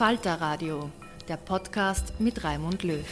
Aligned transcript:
Falter 0.00 0.40
Radio, 0.40 0.90
der 1.28 1.36
Podcast 1.36 2.18
mit 2.18 2.42
Raimund 2.42 2.84
Löw. 2.84 3.04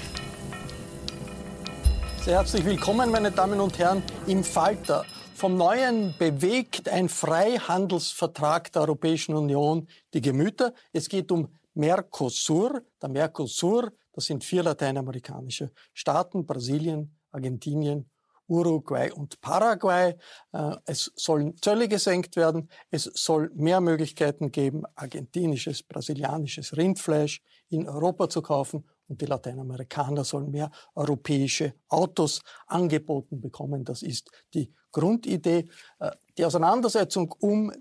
Sehr 2.23 2.37
herzlich 2.37 2.65
willkommen, 2.65 3.11
meine 3.11 3.31
Damen 3.31 3.61
und 3.61 3.79
Herren, 3.79 4.03
im 4.27 4.43
Falter. 4.43 5.05
Vom 5.35 5.59
Neuen 5.59 6.15
bewegt 6.19 6.89
ein 6.89 7.11
Freihandelsvertrag 7.11 8.73
der 8.73 8.81
Europäischen 8.81 9.35
Union 9.35 9.87
die 10.15 10.23
Gemüter. 10.23 10.73
Es 10.91 11.11
geht 11.11 11.31
um 11.31 11.55
Mercosur. 11.75 12.81
Der 13.03 13.11
Mercosur, 13.11 13.93
das 14.15 14.25
sind 14.25 14.43
vier 14.43 14.63
lateinamerikanische 14.63 15.71
Staaten, 15.93 16.47
Brasilien, 16.47 17.15
Argentinien 17.33 18.09
Uruguay 18.49 19.13
und 19.13 19.41
Paraguay. 19.41 20.17
Äh, 20.53 20.77
es 20.87 21.13
sollen 21.15 21.57
Zölle 21.61 21.89
gesenkt 21.89 22.37
werden. 22.37 22.69
Es 22.91 23.05
soll 23.05 23.51
mehr 23.55 23.81
Möglichkeiten 23.81 24.51
geben, 24.51 24.85
argentinisches, 24.95 25.83
brasilianisches 25.83 26.77
Rindfleisch 26.77 27.43
in 27.69 27.89
Europa 27.89 28.29
zu 28.29 28.43
kaufen. 28.43 28.85
Und 29.09 29.23
die 29.23 29.27
Lateinamerikaner 29.27 30.23
sollen 30.23 30.51
mehr 30.51 30.71
europäische 30.95 31.75
Autos 31.89 32.43
angeboten 32.67 33.41
bekommen. 33.41 33.85
Das 33.85 34.03
ist 34.03 34.31
die 34.53 34.73
Grundidee. 34.93 35.69
Äh, 35.99 36.11
die 36.37 36.45
Auseinandersetzung 36.45 37.35
um 37.41 37.73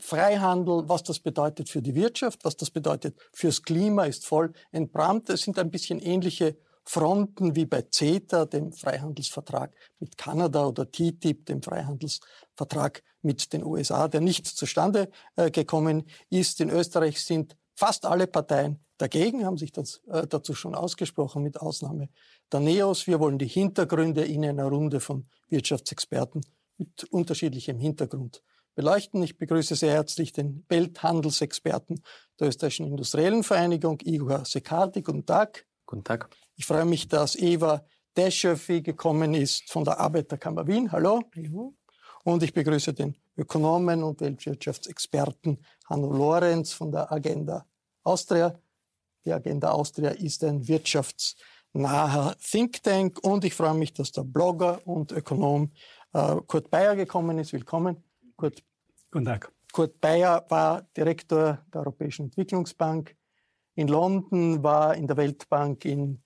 Freihandel, 0.00 0.88
was 0.88 1.02
das 1.02 1.18
bedeutet 1.20 1.68
für 1.68 1.82
die 1.82 1.94
Wirtschaft, 1.94 2.44
was 2.44 2.56
das 2.56 2.70
bedeutet 2.70 3.16
fürs 3.32 3.62
Klima, 3.62 4.04
ist 4.04 4.26
voll 4.26 4.52
entbrannt. 4.70 5.30
Es 5.30 5.42
sind 5.42 5.58
ein 5.58 5.70
bisschen 5.70 5.98
ähnliche 5.98 6.56
Fronten 6.84 7.54
wie 7.54 7.66
bei 7.66 7.82
CETA, 7.82 8.46
dem 8.46 8.72
Freihandelsvertrag 8.72 9.72
mit 9.98 10.16
Kanada, 10.16 10.66
oder 10.66 10.90
TTIP, 10.90 11.46
dem 11.46 11.62
Freihandelsvertrag 11.62 13.02
mit 13.22 13.52
den 13.52 13.64
USA, 13.64 14.08
der 14.08 14.20
nicht 14.20 14.46
zustande 14.46 15.10
äh, 15.36 15.50
gekommen 15.50 16.04
ist. 16.28 16.60
In 16.60 16.70
Österreich 16.70 17.22
sind 17.22 17.56
fast 17.74 18.04
alle 18.04 18.26
Parteien 18.26 18.80
dagegen, 18.98 19.44
haben 19.44 19.58
sich 19.58 19.72
das, 19.72 20.00
äh, 20.08 20.26
dazu 20.26 20.54
schon 20.54 20.74
ausgesprochen, 20.74 21.42
mit 21.42 21.60
Ausnahme 21.60 22.08
der 22.50 22.60
NEOS. 22.60 23.06
Wir 23.06 23.20
wollen 23.20 23.38
die 23.38 23.48
Hintergründe 23.48 24.24
in 24.24 24.44
einer 24.44 24.66
Runde 24.66 25.00
von 25.00 25.26
Wirtschaftsexperten 25.48 26.42
mit 26.78 27.04
unterschiedlichem 27.04 27.78
Hintergrund 27.78 28.42
beleuchten. 28.74 29.22
Ich 29.22 29.38
begrüße 29.38 29.76
sehr 29.76 29.92
herzlich 29.92 30.32
den 30.32 30.64
Welthandelsexperten 30.68 32.02
der 32.40 32.48
Österreichischen 32.48 32.86
Industriellen 32.86 33.44
Vereinigung, 33.44 34.00
Igor 34.02 34.44
Sekardi. 34.44 35.02
Guten 35.02 35.26
Tag. 35.26 35.66
Guten 35.86 36.04
Tag. 36.04 36.30
Ich 36.56 36.66
freue 36.66 36.84
mich, 36.84 37.08
dass 37.08 37.36
Eva 37.36 37.84
Deschöffi 38.16 38.82
gekommen 38.82 39.34
ist 39.34 39.70
von 39.70 39.84
der 39.84 39.98
Arbeiterkammer 39.98 40.66
Wien. 40.66 40.92
Hallo. 40.92 41.22
Und 42.24 42.42
ich 42.42 42.52
begrüße 42.52 42.92
den 42.92 43.16
Ökonomen 43.36 44.02
und 44.02 44.20
Weltwirtschaftsexperten 44.20 45.64
Hanno 45.88 46.12
Lorenz 46.12 46.72
von 46.72 46.92
der 46.92 47.10
Agenda 47.10 47.66
Austria. 48.04 48.58
Die 49.24 49.32
Agenda 49.32 49.70
Austria 49.70 50.10
ist 50.10 50.44
ein 50.44 50.66
wirtschaftsnaher 50.68 52.36
Think 52.38 52.82
Tank 52.82 53.18
und 53.22 53.44
ich 53.44 53.54
freue 53.54 53.74
mich, 53.74 53.94
dass 53.94 54.12
der 54.12 54.24
Blogger 54.24 54.86
und 54.86 55.10
Ökonom 55.12 55.72
äh, 56.12 56.36
Kurt 56.46 56.70
Bayer 56.70 56.94
gekommen 56.96 57.38
ist. 57.38 57.52
Willkommen, 57.52 58.04
Kurt. 58.36 58.62
Guten 59.10 59.24
Tag. 59.24 59.50
Kurt 59.72 60.00
Bayer 60.00 60.44
war 60.50 60.82
Direktor 60.96 61.64
der 61.72 61.80
Europäischen 61.80 62.26
Entwicklungsbank 62.26 63.16
in 63.74 63.88
London, 63.88 64.62
war 64.62 64.94
in 64.94 65.06
der 65.06 65.16
Weltbank 65.16 65.86
in 65.86 66.21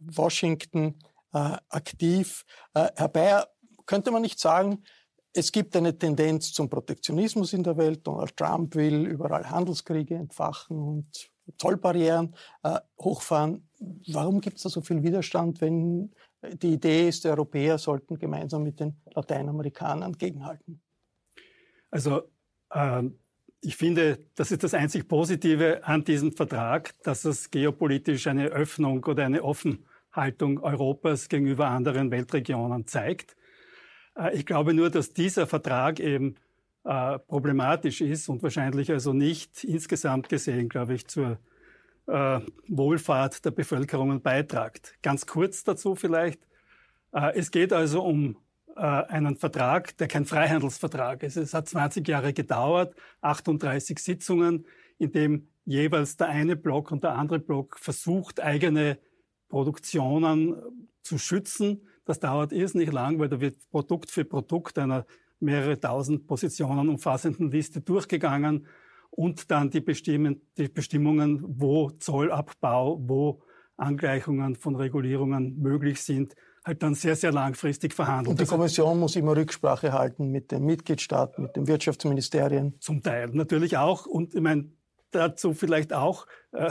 Washington 0.00 0.98
äh, 1.32 1.56
aktiv. 1.68 2.44
Äh, 2.74 2.88
Herr 2.96 3.08
Bayer, 3.08 3.48
könnte 3.86 4.10
man 4.10 4.22
nicht 4.22 4.38
sagen, 4.38 4.82
es 5.32 5.52
gibt 5.52 5.76
eine 5.76 5.96
Tendenz 5.96 6.52
zum 6.52 6.68
Protektionismus 6.68 7.52
in 7.52 7.62
der 7.62 7.76
Welt. 7.76 8.06
Donald 8.06 8.36
Trump 8.36 8.74
will 8.74 9.06
überall 9.06 9.48
Handelskriege 9.48 10.14
entfachen 10.14 10.78
und 10.78 11.30
Zollbarrieren 11.56 12.34
äh, 12.62 12.80
hochfahren. 13.00 13.68
Warum 14.08 14.40
gibt 14.40 14.56
es 14.56 14.64
da 14.64 14.68
so 14.68 14.80
viel 14.80 15.02
Widerstand, 15.02 15.60
wenn 15.60 16.12
die 16.42 16.74
Idee 16.74 17.08
ist, 17.08 17.24
die 17.24 17.28
Europäer 17.28 17.78
sollten 17.78 18.18
gemeinsam 18.18 18.62
mit 18.62 18.80
den 18.80 19.00
Lateinamerikanern 19.14 20.12
gegenhalten? 20.12 20.82
Also 21.90 22.22
äh, 22.70 23.02
ich 23.60 23.76
finde, 23.76 24.18
das 24.36 24.50
ist 24.52 24.62
das 24.62 24.74
einzig 24.74 25.08
Positive 25.08 25.84
an 25.84 26.04
diesem 26.04 26.32
Vertrag, 26.32 26.94
dass 27.02 27.24
es 27.24 27.50
geopolitisch 27.50 28.26
eine 28.26 28.46
Öffnung 28.46 29.04
oder 29.04 29.24
eine 29.24 29.42
Offenhaltung 29.42 30.60
Europas 30.60 31.28
gegenüber 31.28 31.68
anderen 31.68 32.10
Weltregionen 32.10 32.86
zeigt. 32.86 33.36
Äh, 34.16 34.36
ich 34.36 34.46
glaube 34.46 34.74
nur, 34.74 34.90
dass 34.90 35.12
dieser 35.12 35.46
Vertrag 35.46 35.98
eben 36.00 36.36
äh, 36.84 37.18
problematisch 37.18 38.00
ist 38.00 38.28
und 38.28 38.42
wahrscheinlich 38.42 38.90
also 38.90 39.12
nicht 39.12 39.64
insgesamt 39.64 40.28
gesehen, 40.28 40.68
glaube 40.68 40.94
ich, 40.94 41.08
zur 41.08 41.38
äh, 42.06 42.40
Wohlfahrt 42.68 43.44
der 43.44 43.50
Bevölkerungen 43.50 44.22
beitragt. 44.22 44.94
Ganz 45.02 45.26
kurz 45.26 45.64
dazu 45.64 45.94
vielleicht. 45.94 46.40
Es 47.10 47.50
geht 47.50 47.72
also 47.72 48.02
um 48.02 48.36
einen 48.78 49.36
Vertrag, 49.36 49.96
der 49.96 50.08
kein 50.08 50.24
Freihandelsvertrag 50.24 51.22
ist. 51.22 51.36
Es 51.36 51.54
hat 51.54 51.68
20 51.68 52.06
Jahre 52.06 52.32
gedauert, 52.32 52.94
38 53.20 53.98
Sitzungen, 53.98 54.66
in 54.98 55.12
dem 55.12 55.48
jeweils 55.64 56.16
der 56.16 56.28
eine 56.28 56.56
Block 56.56 56.90
und 56.90 57.04
der 57.04 57.14
andere 57.14 57.38
Block 57.38 57.78
versucht, 57.78 58.40
eigene 58.40 58.98
Produktionen 59.48 60.56
zu 61.02 61.18
schützen. 61.18 61.86
Das 62.04 62.20
dauert 62.20 62.52
irrsinnig 62.52 62.92
lang, 62.92 63.18
weil 63.18 63.28
da 63.28 63.40
wird 63.40 63.56
Produkt 63.70 64.10
für 64.10 64.24
Produkt 64.24 64.78
einer 64.78 65.06
mehrere 65.40 65.78
tausend 65.78 66.26
Positionen 66.26 66.88
umfassenden 66.88 67.50
Liste 67.50 67.80
durchgegangen 67.80 68.66
und 69.10 69.50
dann 69.50 69.70
die, 69.70 69.80
Bestimmen, 69.80 70.40
die 70.56 70.68
Bestimmungen, 70.68 71.42
wo 71.46 71.90
Zollabbau, 71.90 73.00
wo 73.06 73.42
Angleichungen 73.76 74.56
von 74.56 74.76
Regulierungen 74.76 75.58
möglich 75.60 76.00
sind, 76.00 76.34
halt 76.68 76.82
dann 76.82 76.94
sehr, 76.94 77.16
sehr 77.16 77.32
langfristig 77.32 77.94
verhandelt. 77.94 78.28
Und 78.28 78.40
die 78.40 78.46
Kommission 78.46 79.00
muss 79.00 79.16
immer 79.16 79.34
Rücksprache 79.36 79.92
halten 79.92 80.30
mit 80.30 80.52
den 80.52 80.64
Mitgliedstaaten, 80.64 81.42
mit 81.42 81.56
den 81.56 81.66
Wirtschaftsministerien? 81.66 82.74
Zum 82.80 83.02
Teil 83.02 83.28
natürlich 83.32 83.76
auch. 83.78 84.06
Und 84.06 84.34
ich 84.34 84.40
meine, 84.40 84.70
dazu 85.10 85.54
vielleicht 85.54 85.92
auch, 85.92 86.26
äh, 86.52 86.70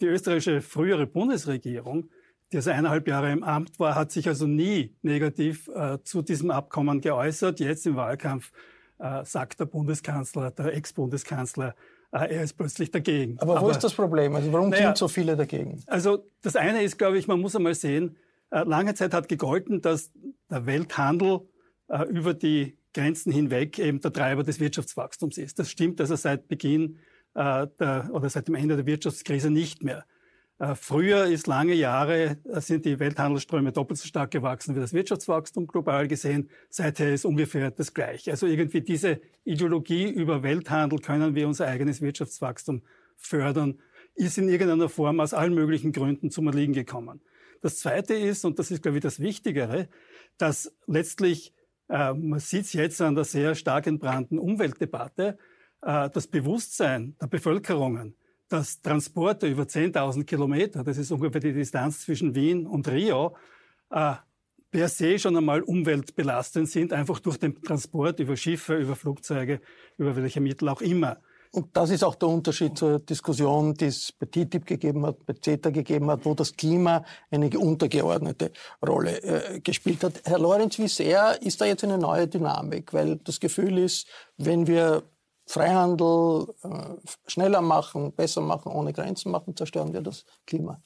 die 0.00 0.06
österreichische 0.06 0.62
frühere 0.62 1.06
Bundesregierung, 1.06 2.08
die 2.52 2.56
also 2.56 2.70
eineinhalb 2.70 3.06
Jahre 3.06 3.30
im 3.30 3.44
Amt 3.44 3.78
war, 3.78 3.94
hat 3.94 4.10
sich 4.10 4.26
also 4.26 4.46
nie 4.46 4.96
negativ 5.02 5.68
äh, 5.68 5.98
zu 6.02 6.22
diesem 6.22 6.50
Abkommen 6.50 7.00
geäußert. 7.00 7.60
Jetzt 7.60 7.86
im 7.86 7.96
Wahlkampf 7.96 8.52
äh, 8.98 9.24
sagt 9.24 9.60
der 9.60 9.66
Bundeskanzler, 9.66 10.50
der 10.52 10.74
Ex-Bundeskanzler, 10.74 11.74
äh, 12.12 12.34
er 12.34 12.42
ist 12.44 12.54
plötzlich 12.54 12.90
dagegen. 12.90 13.38
Aber, 13.40 13.58
Aber 13.58 13.66
wo 13.66 13.70
ist 13.70 13.84
das 13.84 13.92
Problem? 13.92 14.34
Also 14.34 14.50
warum 14.52 14.70
naja, 14.70 14.86
sind 14.86 14.96
so 14.96 15.08
viele 15.08 15.36
dagegen? 15.36 15.82
Also 15.86 16.24
das 16.40 16.56
eine 16.56 16.82
ist, 16.82 16.96
glaube 16.96 17.18
ich, 17.18 17.28
man 17.28 17.40
muss 17.40 17.54
einmal 17.54 17.74
sehen, 17.74 18.16
lange 18.50 18.94
Zeit 18.94 19.14
hat 19.14 19.28
gegolten, 19.28 19.80
dass 19.80 20.12
der 20.50 20.66
Welthandel 20.66 21.40
äh, 21.88 22.04
über 22.04 22.34
die 22.34 22.76
Grenzen 22.94 23.32
hinweg 23.32 23.78
eben 23.78 24.00
der 24.00 24.12
Treiber 24.12 24.42
des 24.42 24.60
Wirtschaftswachstums 24.60 25.38
ist. 25.38 25.58
Das 25.58 25.70
stimmt 25.70 26.00
also 26.00 26.16
seit 26.16 26.48
Beginn 26.48 26.98
äh, 27.34 27.66
der, 27.78 28.10
oder 28.12 28.28
seit 28.30 28.48
dem 28.48 28.54
Ende 28.54 28.76
der 28.76 28.86
Wirtschaftskrise 28.86 29.50
nicht 29.50 29.82
mehr. 29.82 30.04
Äh, 30.58 30.74
früher 30.74 31.26
ist 31.26 31.46
lange 31.46 31.74
Jahre, 31.74 32.38
äh, 32.44 32.60
sind 32.60 32.84
die 32.84 32.98
Welthandelsströme 32.98 33.72
doppelt 33.72 34.00
so 34.00 34.08
stark 34.08 34.32
gewachsen 34.32 34.74
wie 34.74 34.80
das 34.80 34.92
Wirtschaftswachstum 34.92 35.66
global 35.66 36.08
gesehen. 36.08 36.50
Seither 36.68 37.12
ist 37.12 37.24
ungefähr 37.24 37.70
das 37.70 37.94
Gleiche. 37.94 38.32
Also 38.32 38.46
irgendwie 38.46 38.80
diese 38.80 39.20
Ideologie 39.44 40.08
über 40.08 40.42
Welthandel 40.42 40.98
können 40.98 41.34
wir 41.34 41.46
unser 41.46 41.66
eigenes 41.66 42.00
Wirtschaftswachstum 42.00 42.82
fördern, 43.16 43.78
ist 44.14 44.38
in 44.38 44.48
irgendeiner 44.48 44.88
Form 44.88 45.20
aus 45.20 45.32
allen 45.32 45.54
möglichen 45.54 45.92
Gründen 45.92 46.30
zum 46.30 46.48
Erliegen 46.48 46.72
gekommen. 46.72 47.20
Das 47.60 47.76
Zweite 47.76 48.14
ist, 48.14 48.44
und 48.44 48.58
das 48.58 48.70
ist, 48.70 48.82
glaube 48.82 48.98
ich, 48.98 49.02
das 49.02 49.20
Wichtigere, 49.20 49.88
dass 50.36 50.72
letztlich, 50.86 51.52
äh, 51.88 52.12
man 52.12 52.38
sieht 52.38 52.66
es 52.66 52.72
jetzt 52.72 53.00
an 53.00 53.14
der 53.14 53.24
sehr 53.24 53.54
stark 53.54 53.86
entbrannten 53.86 54.38
Umweltdebatte, 54.38 55.38
äh, 55.82 56.10
das 56.10 56.26
Bewusstsein 56.26 57.16
der 57.20 57.26
Bevölkerungen, 57.26 58.14
dass 58.48 58.80
Transporte 58.80 59.46
über 59.46 59.64
10.000 59.64 60.24
Kilometer, 60.24 60.84
das 60.84 60.98
ist 60.98 61.10
ungefähr 61.10 61.40
die 61.40 61.52
Distanz 61.52 62.00
zwischen 62.00 62.34
Wien 62.34 62.66
und 62.66 62.88
Rio, 62.88 63.36
äh, 63.90 64.14
per 64.70 64.88
se 64.88 65.18
schon 65.18 65.36
einmal 65.36 65.62
umweltbelastend 65.62 66.68
sind, 66.68 66.92
einfach 66.92 67.20
durch 67.20 67.38
den 67.38 67.60
Transport 67.62 68.20
über 68.20 68.36
Schiffe, 68.36 68.76
über 68.76 68.96
Flugzeuge, 68.96 69.60
über 69.96 70.14
welche 70.16 70.40
Mittel 70.40 70.68
auch 70.68 70.82
immer. 70.82 71.18
Und 71.52 71.76
das 71.76 71.90
ist 71.90 72.04
auch 72.04 72.14
der 72.14 72.28
Unterschied 72.28 72.76
zur 72.76 72.98
Diskussion, 72.98 73.74
die 73.74 73.86
es 73.86 74.12
bei 74.12 74.26
TTIP 74.26 74.66
gegeben 74.66 75.06
hat, 75.06 75.24
bei 75.24 75.34
CETA 75.34 75.70
gegeben 75.70 76.10
hat, 76.10 76.24
wo 76.24 76.34
das 76.34 76.54
Klima 76.54 77.04
eine 77.30 77.50
untergeordnete 77.58 78.52
Rolle 78.86 79.22
äh, 79.22 79.60
gespielt 79.60 80.04
hat. 80.04 80.14
Herr 80.24 80.38
Lorenz, 80.38 80.78
wie 80.78 80.88
sehr 80.88 81.40
ist 81.42 81.60
da 81.60 81.64
jetzt 81.64 81.84
eine 81.84 81.98
neue 81.98 82.28
Dynamik? 82.28 82.92
Weil 82.92 83.16
das 83.16 83.40
Gefühl 83.40 83.78
ist, 83.78 84.06
wenn 84.36 84.66
wir 84.66 85.02
Freihandel 85.46 86.48
äh, 86.62 86.96
schneller 87.26 87.62
machen, 87.62 88.12
besser 88.12 88.42
machen, 88.42 88.70
ohne 88.70 88.92
Grenzen 88.92 89.32
machen, 89.32 89.56
zerstören 89.56 89.92
wir 89.94 90.02
das 90.02 90.24
Klima. 90.46 90.82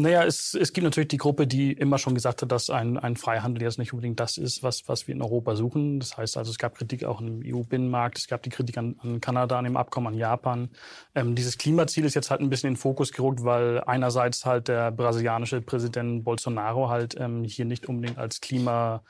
Naja, 0.00 0.22
es, 0.22 0.54
es 0.54 0.72
gibt 0.72 0.84
natürlich 0.84 1.08
die 1.08 1.16
Gruppe, 1.16 1.48
die 1.48 1.72
immer 1.72 1.98
schon 1.98 2.14
gesagt 2.14 2.40
hat, 2.42 2.52
dass 2.52 2.70
ein, 2.70 2.98
ein 2.98 3.16
Freihandel 3.16 3.64
jetzt 3.64 3.80
nicht 3.80 3.92
unbedingt 3.92 4.20
das 4.20 4.38
ist, 4.38 4.62
was, 4.62 4.86
was 4.86 5.08
wir 5.08 5.14
in 5.16 5.20
Europa 5.20 5.56
suchen. 5.56 5.98
Das 5.98 6.16
heißt 6.16 6.36
also, 6.36 6.52
es 6.52 6.58
gab 6.58 6.76
Kritik 6.76 7.02
auch 7.02 7.20
im 7.20 7.42
EU-Binnenmarkt, 7.44 8.16
es 8.16 8.28
gab 8.28 8.44
die 8.44 8.50
Kritik 8.50 8.78
an, 8.78 8.94
an 9.02 9.20
Kanada, 9.20 9.58
an 9.58 9.64
dem 9.64 9.76
Abkommen, 9.76 10.06
an 10.06 10.14
Japan. 10.14 10.70
Ähm, 11.16 11.34
dieses 11.34 11.58
Klimaziel 11.58 12.04
ist 12.04 12.14
jetzt 12.14 12.30
halt 12.30 12.40
ein 12.40 12.48
bisschen 12.48 12.68
in 12.68 12.74
den 12.74 12.80
Fokus 12.80 13.10
gerückt, 13.10 13.42
weil 13.42 13.82
einerseits 13.88 14.46
halt 14.46 14.68
der 14.68 14.92
brasilianische 14.92 15.60
Präsident 15.62 16.22
Bolsonaro 16.22 16.88
halt 16.88 17.16
ähm, 17.18 17.42
hier 17.42 17.64
nicht 17.64 17.88
unbedingt 17.88 18.18
als 18.18 18.40
Klima 18.40 19.02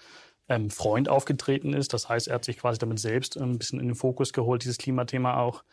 ähm, 0.48 0.70
Freund 0.70 1.10
aufgetreten 1.10 1.74
ist. 1.74 1.92
Das 1.92 2.08
heißt, 2.08 2.28
er 2.28 2.36
hat 2.36 2.46
sich 2.46 2.56
quasi 2.56 2.78
damit 2.78 2.98
selbst 2.98 3.36
ein 3.36 3.58
bisschen 3.58 3.78
in 3.78 3.88
den 3.88 3.94
Fokus 3.94 4.32
geholt, 4.32 4.64
dieses 4.64 4.78
Klimathema 4.78 5.36
auch. 5.36 5.64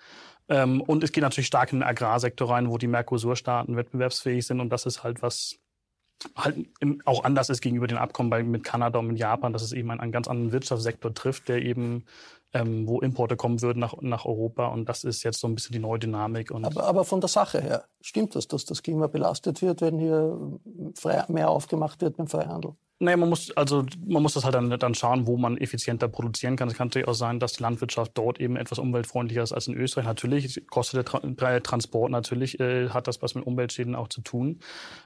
Ähm, 0.48 0.82
und 0.82 1.04
es 1.04 1.12
geht 1.12 1.24
natürlich 1.24 1.48
stark 1.48 1.74
in 1.74 1.80
den 1.80 1.88
Agrarsektor 1.88 2.50
rein, 2.50 2.70
wo 2.70 2.78
die 2.78 2.88
Mercosur-Staaten 2.88 3.76
wettbewerbsfähig 3.76 4.46
sind. 4.46 4.60
Und 4.60 4.70
das 4.70 4.86
ist 4.86 5.04
halt 5.04 5.22
was 5.22 5.60
halt 6.36 6.58
auch 7.04 7.24
anders 7.24 7.50
ist 7.50 7.62
gegenüber 7.62 7.88
den 7.88 7.98
Abkommen 7.98 8.30
bei, 8.30 8.42
mit 8.42 8.64
Kanada 8.64 9.00
und 9.00 9.08
mit 9.08 9.20
Japan, 9.20 9.54
dass 9.54 9.62
es 9.62 9.74
eben 9.74 9.92
einen, 9.92 10.00
einen 10.00 10.12
ganz 10.12 10.28
anderen 10.28 10.52
Wirtschaftssektor 10.52 11.14
trifft, 11.14 11.50
der 11.50 11.62
eben 11.62 12.06
ähm, 12.54 12.88
wo 12.88 13.02
Importe 13.02 13.36
kommen 13.36 13.62
würden 13.62 13.80
nach, 13.80 13.96
nach 14.02 14.26
Europa. 14.26 14.68
Und 14.68 14.88
das 14.88 15.04
ist 15.04 15.24
jetzt 15.24 15.40
so 15.40 15.48
ein 15.48 15.56
bisschen 15.56 15.74
die 15.74 15.80
neue 15.80 16.00
Dynamik. 16.00 16.52
Aber, 16.52 16.86
aber 16.86 17.04
von 17.04 17.20
der 17.20 17.28
Sache 17.28 17.62
her, 17.62 17.86
stimmt 18.02 18.36
das, 18.36 18.48
dass 18.48 18.66
das 18.66 18.82
Klima 18.82 19.08
belastet 19.08 19.62
wird, 19.62 19.82
wenn 19.82 20.00
hier 20.00 20.60
frei, 20.96 21.26
mehr 21.28 21.50
aufgemacht 21.50 22.02
wird 22.02 22.16
beim 22.18 22.28
Freihandel? 22.28 22.76
Naja, 22.98 23.18
man 23.18 23.28
muss, 23.28 23.52
also, 23.58 23.86
man 24.08 24.24
muss 24.24 24.36
das 24.36 24.46
halt 24.46 24.56
dann, 24.56 24.70
dann 24.70 24.96
schauen, 24.96 25.28
wo 25.28 25.36
man 25.36 25.58
effizienter 25.58 26.08
produzieren 26.08 26.56
kann. 26.56 26.70
Es 26.70 26.76
kann 26.76 26.88
natürlich 26.88 27.10
auch 27.10 27.14
sein, 27.14 27.42
dass 27.42 27.52
die 27.52 27.64
Landwirtschaft 27.64 28.12
dort 28.14 28.40
eben 28.40 28.56
etwas 28.56 28.80
umweltfreundlicher 28.80 29.44
ist 29.44 29.52
als 29.52 29.68
in 29.68 29.76
Österreich. 29.76 30.06
Natürlich 30.06 30.66
kostet 30.68 31.06
der 31.14 31.62
Transport, 31.62 32.10
natürlich 32.10 32.58
äh, 32.62 32.88
hat 32.88 33.08
das 33.08 33.22
was 33.22 33.36
mit 33.36 33.46
Umweltschäden 33.46 33.96
auch 33.96 34.08
zu 34.08 34.22
tun. 34.22 34.60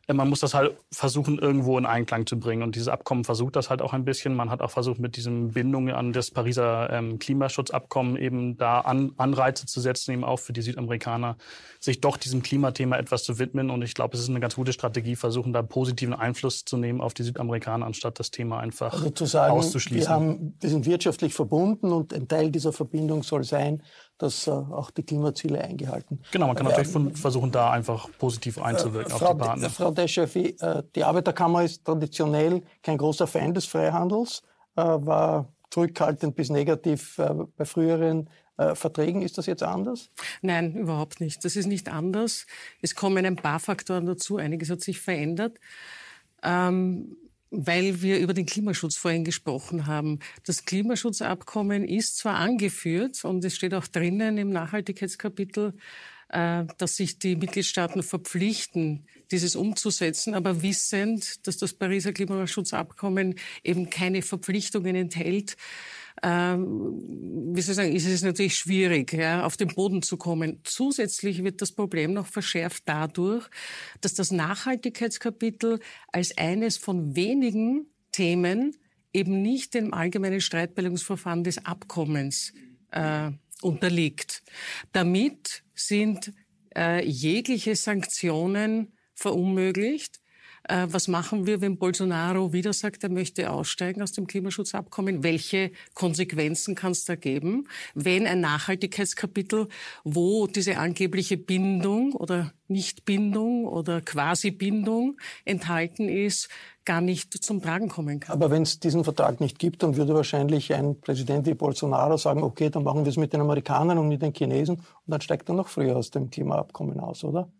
Äh, 0.07 0.13
man 0.13 0.29
muss 0.29 0.39
das 0.39 0.53
halt 0.53 0.77
versuchen, 0.91 1.39
irgendwo 1.39 1.79
in 1.79 1.87
Einklang 1.87 2.27
zu 2.27 2.39
bringen. 2.39 2.61
Und 2.61 2.75
dieses 2.75 2.89
Abkommen 2.89 3.23
versucht 3.23 3.55
das 3.55 3.71
halt 3.71 3.81
auch 3.81 3.93
ein 3.93 4.05
bisschen. 4.05 4.35
Man 4.35 4.51
hat 4.51 4.61
auch 4.61 4.69
versucht, 4.69 4.99
mit 4.99 5.15
diesen 5.15 5.53
Bindungen 5.53 5.95
an 5.95 6.13
das 6.13 6.29
Pariser 6.29 6.91
ähm, 6.91 7.17
Klimaschutzabkommen 7.17 8.17
eben 8.17 8.55
da 8.57 8.81
an, 8.81 9.13
Anreize 9.17 9.65
zu 9.65 9.81
setzen, 9.81 10.11
eben 10.11 10.23
auch 10.23 10.37
für 10.37 10.53
die 10.53 10.61
Südamerikaner, 10.61 11.37
sich 11.79 12.01
doch 12.01 12.17
diesem 12.17 12.43
Klimathema 12.43 12.97
etwas 12.97 13.23
zu 13.23 13.39
widmen. 13.39 13.71
Und 13.71 13.81
ich 13.81 13.95
glaube, 13.95 14.15
es 14.15 14.21
ist 14.21 14.29
eine 14.29 14.41
ganz 14.41 14.53
gute 14.53 14.73
Strategie, 14.73 15.15
versuchen 15.15 15.53
da 15.53 15.63
positiven 15.63 16.13
Einfluss 16.13 16.65
zu 16.65 16.77
nehmen 16.77 17.01
auf 17.01 17.15
die 17.15 17.23
Südamerikaner 17.23 17.78
Jahren, 17.79 17.83
anstatt 17.83 18.19
das 18.19 18.31
Thema 18.31 18.59
einfach 18.59 18.93
also 18.93 19.09
zu 19.09 19.25
sagen, 19.25 19.53
auszuschließen. 19.53 20.07
Wir, 20.07 20.13
haben, 20.13 20.55
wir 20.59 20.69
sind 20.69 20.85
wirtschaftlich 20.85 21.33
verbunden 21.33 21.91
und 21.91 22.13
ein 22.13 22.27
Teil 22.27 22.51
dieser 22.51 22.73
Verbindung 22.73 23.23
soll 23.23 23.43
sein, 23.43 23.81
dass 24.17 24.47
äh, 24.47 24.51
auch 24.51 24.91
die 24.91 25.03
Klimaziele 25.03 25.61
eingehalten 25.61 26.21
Genau, 26.31 26.47
man 26.47 26.55
kann 26.55 26.67
werden. 26.67 26.83
natürlich 26.83 27.17
versuchen, 27.19 27.51
da 27.51 27.71
einfach 27.71 28.09
positiv 28.17 28.57
äh, 28.57 28.61
einzuwirken 28.61 29.11
äh, 29.11 29.17
Frau, 29.17 29.27
auf 29.27 29.37
die 29.37 29.43
Partner. 29.43 29.69
Frau 29.69 29.91
Deschefi, 29.91 30.55
äh, 30.59 30.83
die 30.95 31.03
Arbeiterkammer 31.03 31.63
ist 31.63 31.85
traditionell 31.85 32.61
kein 32.83 32.97
großer 32.97 33.27
Fan 33.27 33.53
des 33.53 33.65
Freihandels, 33.65 34.41
äh, 34.75 34.81
war 34.81 35.47
zurückhaltend 35.69 36.35
bis 36.35 36.49
negativ 36.49 37.17
äh, 37.17 37.33
bei 37.57 37.65
früheren 37.65 38.29
Verträgen. 38.73 39.21
Ist 39.21 39.37
das 39.37 39.45
jetzt 39.45 39.63
anders? 39.63 40.09
Nein, 40.41 40.75
überhaupt 40.75 41.21
nicht. 41.21 41.45
Das 41.45 41.55
ist 41.55 41.67
nicht 41.67 41.87
anders. 41.87 42.45
Es 42.81 42.93
kommen 42.93 43.25
ein 43.25 43.37
paar 43.37 43.61
Faktoren 43.61 44.05
dazu. 44.05 44.35
Einiges 44.35 44.69
hat 44.69 44.81
sich 44.81 44.99
verändert. 44.99 45.57
Ähm, 46.43 47.15
weil 47.51 48.01
wir 48.01 48.19
über 48.19 48.33
den 48.33 48.45
Klimaschutz 48.45 48.95
vorhin 48.95 49.23
gesprochen 49.23 49.87
haben. 49.87 50.19
Das 50.45 50.65
Klimaschutzabkommen 50.65 51.83
ist 51.83 52.17
zwar 52.17 52.35
angeführt 52.35 53.23
und 53.25 53.43
es 53.43 53.55
steht 53.55 53.73
auch 53.73 53.87
drinnen 53.87 54.37
im 54.37 54.51
Nachhaltigkeitskapitel, 54.51 55.73
äh, 56.29 56.65
dass 56.77 56.95
sich 56.95 57.17
die 57.17 57.35
Mitgliedstaaten 57.35 58.03
verpflichten, 58.03 59.07
dieses 59.31 59.55
umzusetzen, 59.55 60.35
aber 60.35 60.61
wissend, 60.61 61.47
dass 61.47 61.57
das 61.57 61.73
Pariser 61.73 62.13
Klimaschutzabkommen 62.13 63.35
eben 63.63 63.89
keine 63.89 64.21
Verpflichtungen 64.21 64.95
enthält, 64.95 65.57
ähm, 66.23 67.53
wie 67.55 67.61
soll 67.61 67.71
ich 67.71 67.75
sagen, 67.75 67.95
ist 67.95 68.05
es 68.05 68.23
natürlich 68.23 68.55
schwierig, 68.55 69.13
ja, 69.13 69.45
auf 69.45 69.57
den 69.57 69.69
Boden 69.69 70.01
zu 70.01 70.17
kommen. 70.17 70.59
Zusätzlich 70.63 71.43
wird 71.43 71.61
das 71.61 71.71
Problem 71.71 72.13
noch 72.13 72.27
verschärft 72.27 72.83
dadurch, 72.85 73.47
dass 74.01 74.13
das 74.13 74.31
Nachhaltigkeitskapitel 74.31 75.79
als 76.11 76.37
eines 76.37 76.77
von 76.77 77.15
wenigen 77.15 77.87
Themen 78.11 78.75
eben 79.13 79.41
nicht 79.41 79.73
dem 79.73 79.93
allgemeinen 79.93 80.41
Streitbeilegungsverfahren 80.41 81.43
des 81.43 81.65
Abkommens 81.65 82.53
äh, 82.91 83.31
unterliegt. 83.61 84.43
Damit 84.91 85.63
sind 85.73 86.33
äh, 86.75 87.05
jegliche 87.05 87.75
Sanktionen 87.75 88.93
verunmöglicht. 89.15 90.19
Äh, 90.63 90.87
was 90.89 91.07
machen 91.07 91.45
wir, 91.45 91.61
wenn 91.61 91.77
Bolsonaro 91.77 92.53
wieder 92.53 92.73
sagt, 92.73 93.03
er 93.03 93.09
möchte 93.09 93.49
aussteigen 93.51 94.01
aus 94.01 94.11
dem 94.11 94.27
Klimaschutzabkommen? 94.27 95.23
Welche 95.23 95.71
Konsequenzen 95.93 96.75
kann 96.75 96.91
es 96.91 97.05
da 97.05 97.15
geben, 97.15 97.67
wenn 97.93 98.27
ein 98.27 98.41
Nachhaltigkeitskapitel, 98.41 99.67
wo 100.03 100.47
diese 100.47 100.77
angebliche 100.77 101.37
Bindung 101.37 102.13
oder 102.13 102.53
Nichtbindung 102.67 103.65
oder 103.65 104.01
Quasi-Bindung 104.01 105.17
enthalten 105.45 106.07
ist, 106.07 106.49
gar 106.85 107.01
nicht 107.01 107.33
zum 107.43 107.61
Tragen 107.61 107.89
kommen 107.89 108.19
kann. 108.19 108.33
Aber 108.33 108.51
wenn 108.51 108.63
es 108.63 108.79
diesen 108.79 109.03
Vertrag 109.03 109.41
nicht 109.41 109.59
gibt, 109.59 109.83
dann 109.83 109.95
würde 109.95 110.13
wahrscheinlich 110.13 110.73
ein 110.73 110.99
Präsident 110.99 111.45
wie 111.45 111.53
Bolsonaro 111.53 112.17
sagen, 112.17 112.43
okay, 112.43 112.69
dann 112.69 112.83
machen 112.83 113.05
wir 113.05 113.09
es 113.09 113.17
mit 113.17 113.33
den 113.33 113.41
Amerikanern 113.41 113.97
und 113.97 114.07
mit 114.07 114.21
den 114.21 114.33
Chinesen 114.33 114.77
und 114.77 114.85
dann 115.05 115.21
steigt 115.21 115.49
er 115.49 115.55
noch 115.55 115.67
früher 115.67 115.97
aus 115.97 116.09
dem 116.11 116.29
Klimaabkommen 116.29 116.99
aus, 116.99 117.23
oder? 117.23 117.51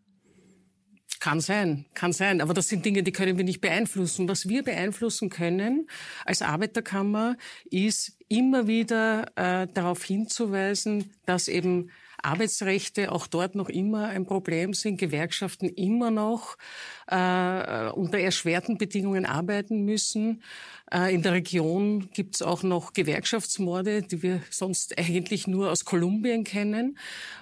Kann 1.20 1.42
sein, 1.42 1.86
kann 1.94 2.14
sein. 2.14 2.40
Aber 2.40 2.54
das 2.54 2.70
sind 2.70 2.86
Dinge, 2.86 3.04
die 3.04 3.12
können 3.12 3.38
wir 3.38 3.44
nicht 3.44 3.60
beeinflussen. 3.60 4.30
Was 4.30 4.48
wir 4.48 4.64
beeinflussen 4.64 5.30
können 5.30 5.90
als 6.24 6.42
Arbeiterkammer 6.42 7.36
ist 7.70 8.18
immer 8.30 8.68
wieder 8.68 9.26
äh, 9.36 9.68
darauf 9.74 10.04
hinzuweisen, 10.04 11.12
dass 11.26 11.50
eben 11.50 11.92
Arbeitsrechte 12.24 13.12
auch 13.12 13.28
dort 13.28 13.56
noch 13.56 13.70
immer 13.70 14.08
ein 14.08 14.26
Problem 14.26 14.74
sind, 14.74 14.98
Gewerkschaften 14.98 15.70
immer 15.70 16.12
noch 16.12 16.58
äh, 17.08 17.90
unter 17.92 18.20
erschwerten 18.20 18.78
Bedingungen 18.78 19.26
arbeiten 19.26 19.84
müssen. 19.84 20.44
Äh, 20.92 21.14
in 21.14 21.22
der 21.22 21.34
Region 21.34 22.10
gibt 22.12 22.36
es 22.36 22.42
auch 22.42 22.64
noch 22.64 22.94
Gewerkschaftsmorde, 22.94 24.04
die 24.04 24.22
wir 24.22 24.42
sonst 24.50 24.98
eigentlich 24.98 25.48
nur 25.48 25.72
aus 25.72 25.86
Kolumbien 25.86 26.44
kennen. 26.44 26.98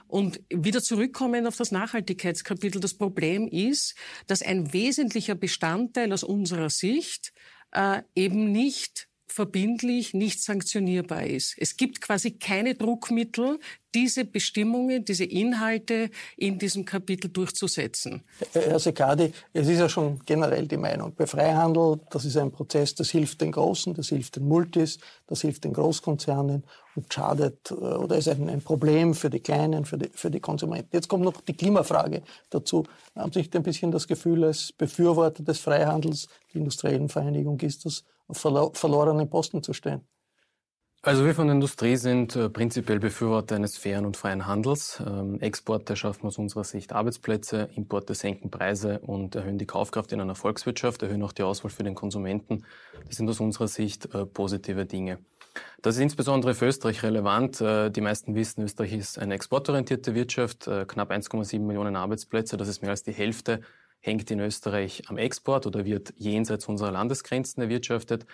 Und 0.08 0.40
wieder 0.50 0.82
zurückkommen 0.82 1.48
auf 1.48 1.58
das 1.58 1.72
Nachhaltigkeitskapitel. 1.72 2.80
Das 2.80 2.94
Problem 2.94 3.48
ist, 3.48 3.96
dass 4.28 4.42
ein 4.42 4.74
wesentlicher 4.74 5.36
Bestandteil 5.36 6.14
aus 6.14 6.24
unserer 6.24 6.70
Sicht 6.70 7.34
äh, 7.72 8.02
eben 8.16 8.52
nicht 8.52 9.07
verbindlich, 9.28 10.14
nicht 10.14 10.42
sanktionierbar 10.42 11.26
ist. 11.26 11.56
Es 11.58 11.78
gibt 11.78 12.02
quasi 12.02 12.32
keine 12.32 12.76
Druckmittel, 12.76 13.60
diese 13.94 14.26
Bestimmungen, 14.26 15.06
diese 15.06 15.24
Inhalte 15.24 16.10
in 16.36 16.60
diesem 16.60 16.86
Kapitel 16.86 17.30
durchzusetzen. 17.30 18.24
Herr 18.54 18.80
Sekadi, 18.80 19.32
es 19.54 19.68
ist 19.68 19.80
ja 19.80 19.90
schon 19.90 20.20
generell 20.26 20.68
die 20.68 20.78
Meinung, 20.78 21.14
bei 21.16 21.26
Freihandel, 21.26 22.00
das 22.10 22.26
ist 22.26 22.38
ein 22.38 22.52
Prozess, 22.52 22.94
das 22.96 23.10
hilft 23.10 23.42
den 23.42 23.52
Großen, 23.52 23.94
das 23.94 24.10
hilft 24.10 24.36
den 24.36 24.48
Multis, 24.48 25.00
das 25.26 25.42
hilft 25.42 25.64
den 25.64 25.74
Großkonzernen 25.74 26.64
und 26.96 27.14
schadet 27.14 27.72
äh, 27.72 27.74
oder 27.74 28.18
ist 28.18 28.28
ein, 28.28 28.50
ein 28.50 28.62
Problem 28.62 29.14
für 29.14 29.30
die 29.30 29.40
Kleinen, 29.40 29.86
für 29.86 29.98
die, 29.98 30.10
für 30.14 30.30
die 30.30 30.40
Konsumenten. 30.40 30.90
Jetzt 30.92 31.08
kommt 31.08 31.24
noch 31.24 31.42
die 31.42 31.54
Klimafrage 31.54 32.24
dazu. 32.50 32.84
Haben 33.16 33.32
Sie 33.32 33.40
nicht 33.40 33.56
ein 33.56 33.64
bisschen 33.64 33.92
das 33.92 34.08
Gefühl, 34.08 34.44
als 34.44 34.72
Befürworter 34.72 35.44
des 35.44 35.60
Freihandels, 35.60 36.28
die 36.54 36.60
industriellen 36.60 37.10
Vereinigung 37.10 37.60
ist 37.62 37.86
das, 37.86 38.04
auf 38.28 38.38
verlorenen 38.74 39.30
Posten 39.30 39.64
zu 39.64 39.74
stehen? 39.74 40.08
Also 41.04 41.26
wir 41.26 41.36
von 41.36 41.48
der 41.48 41.56
Industrie 41.56 41.96
sind 41.96 42.36
äh, 42.36 42.50
prinzipiell 42.50 43.00
Befürworter 43.00 43.56
eines 43.56 43.78
fairen 43.78 44.06
und 44.06 44.18
freien 44.18 44.48
Handels. 44.48 45.02
Ähm, 45.06 45.40
Exporte 45.40 45.96
schaffen 45.96 46.26
aus 46.26 46.38
unserer 46.38 46.64
Sicht 46.64 46.92
Arbeitsplätze, 46.92 47.70
Importe 47.76 48.14
senken 48.14 48.50
Preise 48.50 49.00
und 49.00 49.36
erhöhen 49.36 49.58
die 49.58 49.68
Kaufkraft 49.68 50.12
in 50.12 50.20
einer 50.20 50.36
Volkswirtschaft, 50.36 51.04
erhöhen 51.04 51.24
auch 51.24 51.32
die 51.32 51.44
Auswahl 51.44 51.72
für 51.72 51.84
den 51.84 51.96
Konsumenten. 51.96 52.66
Das 53.06 53.16
sind 53.16 53.30
aus 53.30 53.40
unserer 53.40 53.68
Sicht 53.68 54.14
äh, 54.14 54.26
positive 54.26 54.86
Dinge. 54.86 55.20
Das 55.82 55.96
ist 55.96 56.02
insbesondere 56.02 56.56
für 56.56 56.66
Österreich 56.66 57.04
relevant. 57.04 57.62
Äh, 57.62 57.90
die 57.92 58.02
meisten 58.02 58.36
wissen, 58.36 58.64
Österreich 58.64 58.94
ist 58.94 59.20
eine 59.20 59.36
exportorientierte 59.36 60.16
Wirtschaft, 60.16 60.68
äh, 60.68 60.86
knapp 60.86 61.12
1,7 61.12 61.60
Millionen 61.60 61.96
Arbeitsplätze, 61.96 62.58
das 62.58 62.68
ist 62.68 62.82
mehr 62.82 62.92
als 62.92 63.04
die 63.04 63.14
Hälfte, 63.14 63.62
hängt 64.08 64.32
in 64.32 64.40
Österreich 64.40 65.04
am 65.08 65.18
Export 65.18 65.68
oder 65.68 65.86
wird 65.86 66.14
jenseits 66.18 66.68
unserer 66.68 66.92
Landesgrenzen 66.92 67.62
erwirtschaftet. 67.62 68.26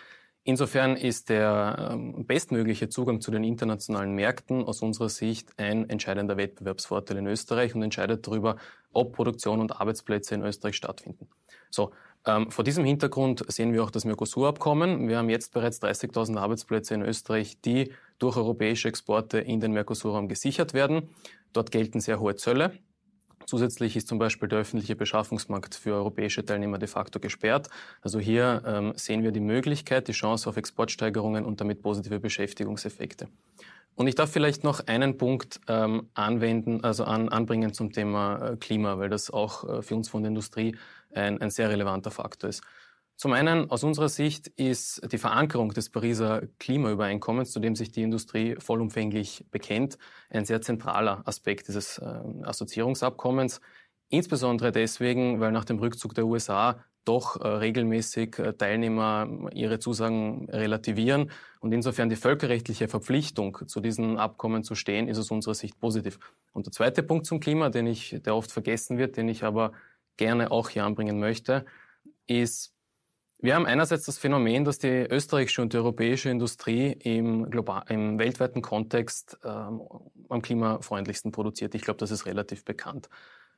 Insofern 0.46 0.98
ist 0.98 1.30
der 1.30 1.90
ähm, 1.92 2.26
bestmögliche 2.26 2.90
Zugang 2.90 3.22
zu 3.22 3.32
den 3.32 3.44
internationalen 3.44 4.14
Märkten 4.14 4.64
aus 4.64 4.82
unserer 4.82 5.10
Sicht 5.10 5.50
ein 5.58 5.90
entscheidender 5.90 6.38
Wettbewerbsvorteil 6.38 7.18
in 7.18 7.28
Österreich 7.28 7.74
und 7.76 7.82
entscheidet 7.82 8.28
darüber, 8.28 8.58
ob 8.92 9.14
Produktion 9.14 9.62
und 9.62 9.80
Arbeitsplätze 9.80 10.36
in 10.36 10.44
Österreich 10.44 10.76
stattfinden. 10.76 11.28
So, 11.70 11.92
ähm, 12.26 12.52
vor 12.52 12.64
diesem 12.64 12.86
Hintergrund 12.86 13.44
sehen 13.48 13.74
wir 13.74 13.84
auch 13.84 13.92
das 13.92 14.06
Mercosur-Abkommen. 14.06 15.08
Wir 15.08 15.18
haben 15.18 15.30
jetzt 15.30 15.54
bereits 15.54 15.82
30.000 15.82 16.38
Arbeitsplätze 16.38 16.94
in 16.94 17.02
Österreich, 17.02 17.60
die 17.62 17.94
durch 18.20 18.36
europäische 18.38 18.90
Exporte 18.90 19.40
in 19.40 19.60
den 19.60 19.72
Mercosur-Raum 19.72 20.28
gesichert 20.28 20.74
werden. 20.74 21.10
Dort 21.54 21.72
gelten 21.72 22.00
sehr 22.00 22.20
hohe 22.20 22.36
Zölle. 22.36 22.74
Zusätzlich 23.46 23.96
ist 23.96 24.08
zum 24.08 24.20
Beispiel 24.20 24.48
der 24.48 24.60
öffentliche 24.60 24.96
Beschaffungsmarkt 24.96 25.76
für 25.76 25.94
europäische 25.94 26.46
Teilnehmer 26.46 26.78
de 26.78 26.88
facto 26.88 27.20
gesperrt. 27.20 27.70
Also 28.02 28.20
hier 28.20 28.64
ähm, 28.66 28.94
sehen 28.96 29.24
wir 29.24 29.32
die 29.32 29.40
Möglichkeit, 29.40 30.08
die 30.08 30.14
Chance 30.14 30.50
auf 30.50 30.58
Exportsteigerungen 30.58 31.46
und 31.46 31.62
damit 31.62 31.82
positive 31.82 32.20
Beschäftigungseffekte. 32.20 33.28
Und 33.96 34.08
ich 34.08 34.16
darf 34.16 34.32
vielleicht 34.32 34.64
noch 34.64 34.88
einen 34.88 35.18
Punkt 35.18 35.60
ähm, 35.68 36.10
anwenden, 36.16 36.84
also 36.84 37.04
an, 37.04 37.30
anbringen 37.30 37.74
zum 37.74 37.92
Thema 37.92 38.54
äh, 38.54 38.56
Klima, 38.58 38.98
weil 38.98 39.10
das 39.10 39.30
auch 39.30 39.70
äh, 39.70 39.82
für 39.84 39.96
uns 39.96 40.10
von 40.10 40.24
der 40.24 40.30
Industrie 40.30 40.76
ein, 41.14 41.40
ein 41.42 41.52
sehr 41.52 41.70
relevanter 41.70 42.10
Faktor 42.10 42.50
ist. 42.50 42.64
Zum 43.16 43.32
einen, 43.34 43.70
aus 43.70 43.84
unserer 43.84 44.10
Sicht, 44.10 44.48
ist 44.48 45.02
die 45.12 45.18
Verankerung 45.18 45.74
des 45.74 45.90
Pariser 45.90 46.44
Klimaübereinkommens, 46.60 47.52
zu 47.52 47.60
dem 47.60 47.76
sich 47.76 47.92
die 47.92 48.02
Industrie 48.02 48.56
vollumfänglich 48.60 49.46
bekennt, 49.52 49.98
ein 50.30 50.46
sehr 50.46 50.62
zentraler 50.62 51.22
Aspekt 51.26 51.68
dieses 51.68 52.00
äh, 52.00 52.06
Assoziierungsabkommens. 52.44 53.62
Insbesondere 54.10 54.72
deswegen, 54.72 55.40
weil 55.40 55.52
nach 55.52 55.66
dem 55.66 55.80
Rückzug 55.80 56.16
der 56.16 56.26
USA 56.26 56.84
doch 57.06 57.40
äh, 57.40 57.48
regelmäßig 57.48 58.40
äh, 58.40 58.54
Teilnehmer 58.54 59.50
ihre 59.54 59.80
Zusagen 59.80 60.50
relativieren. 60.50 61.32
Und 61.60 61.72
insofern 61.72 62.10
die 62.10 62.16
völkerrechtliche 62.16 62.88
Verpflichtung, 62.88 63.60
zu 63.68 63.80
diesen 63.80 64.18
Abkommen 64.18 64.64
zu 64.64 64.76
stehen, 64.76 65.08
ist 65.08 65.20
aus 65.20 65.32
unserer 65.32 65.56
Sicht 65.56 65.80
positiv. 65.80 66.20
Und 66.54 66.66
der 66.66 66.72
zweite 66.72 67.04
Punkt 67.04 67.26
zum 67.26 67.40
Klima, 67.40 67.70
den 67.70 67.88
ich, 67.88 68.18
der 68.24 68.36
oft 68.36 68.52
vergessen 68.52 68.98
wird, 68.98 69.18
den 69.18 69.28
ich 69.28 69.44
aber 69.44 69.74
gerne 70.18 70.52
auch 70.52 70.70
hier 70.70 70.86
anbringen 70.86 71.20
möchte, 71.20 71.66
ist, 72.28 72.73
wir 73.44 73.56
haben 73.56 73.66
einerseits 73.66 74.06
das 74.06 74.18
Phänomen, 74.18 74.64
dass 74.64 74.80
die 74.80 74.88
österreichische 74.88 75.62
und 75.62 75.74
die 75.74 75.78
europäische 75.78 76.30
Industrie 76.30 76.94
im, 76.94 77.50
global, 77.50 77.84
im 77.90 78.18
weltweiten 78.18 78.62
Kontext 78.62 79.38
ähm, 79.44 79.82
am 80.30 80.42
klimafreundlichsten 80.42 81.34
produziert. 81.34 81.76
Ich 81.76 81.82
glaube, 81.82 81.98
das 81.98 82.10
ist 82.10 82.26
relativ 82.26 82.64
bekannt. 82.64 83.10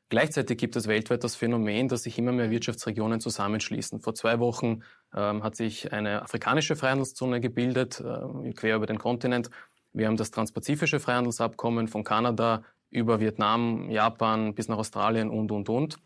Gleichzeitig 0.10 0.58
gibt 0.58 0.76
es 0.76 0.88
weltweit 0.88 1.24
das 1.24 1.36
Phänomen, 1.36 1.88
dass 1.88 2.02
sich 2.02 2.18
immer 2.18 2.32
mehr 2.32 2.50
Wirtschaftsregionen 2.50 3.20
zusammenschließen. 3.20 4.00
Vor 4.00 4.16
zwei 4.16 4.40
Wochen 4.40 4.82
ähm, 5.16 5.44
hat 5.44 5.56
sich 5.56 5.94
eine 5.94 6.24
afrikanische 6.24 6.76
Freihandelszone 6.76 7.40
gebildet, 7.40 8.02
äh, 8.02 8.54
quer 8.54 8.78
über 8.78 8.88
den 8.88 8.98
Kontinent. 8.98 9.52
Wir 9.94 10.08
haben 10.08 10.18
das 10.18 10.32
transpazifische 10.32 11.00
Freihandelsabkommen 11.00 11.90
von 11.90 12.04
Kanada 12.04 12.64
über 12.90 13.20
Vietnam, 13.20 13.92
Japan 13.92 14.56
bis 14.56 14.68
nach 14.68 14.80
Australien 14.80 15.30
und, 15.30 15.52
und, 15.52 15.70
und. 15.70 16.00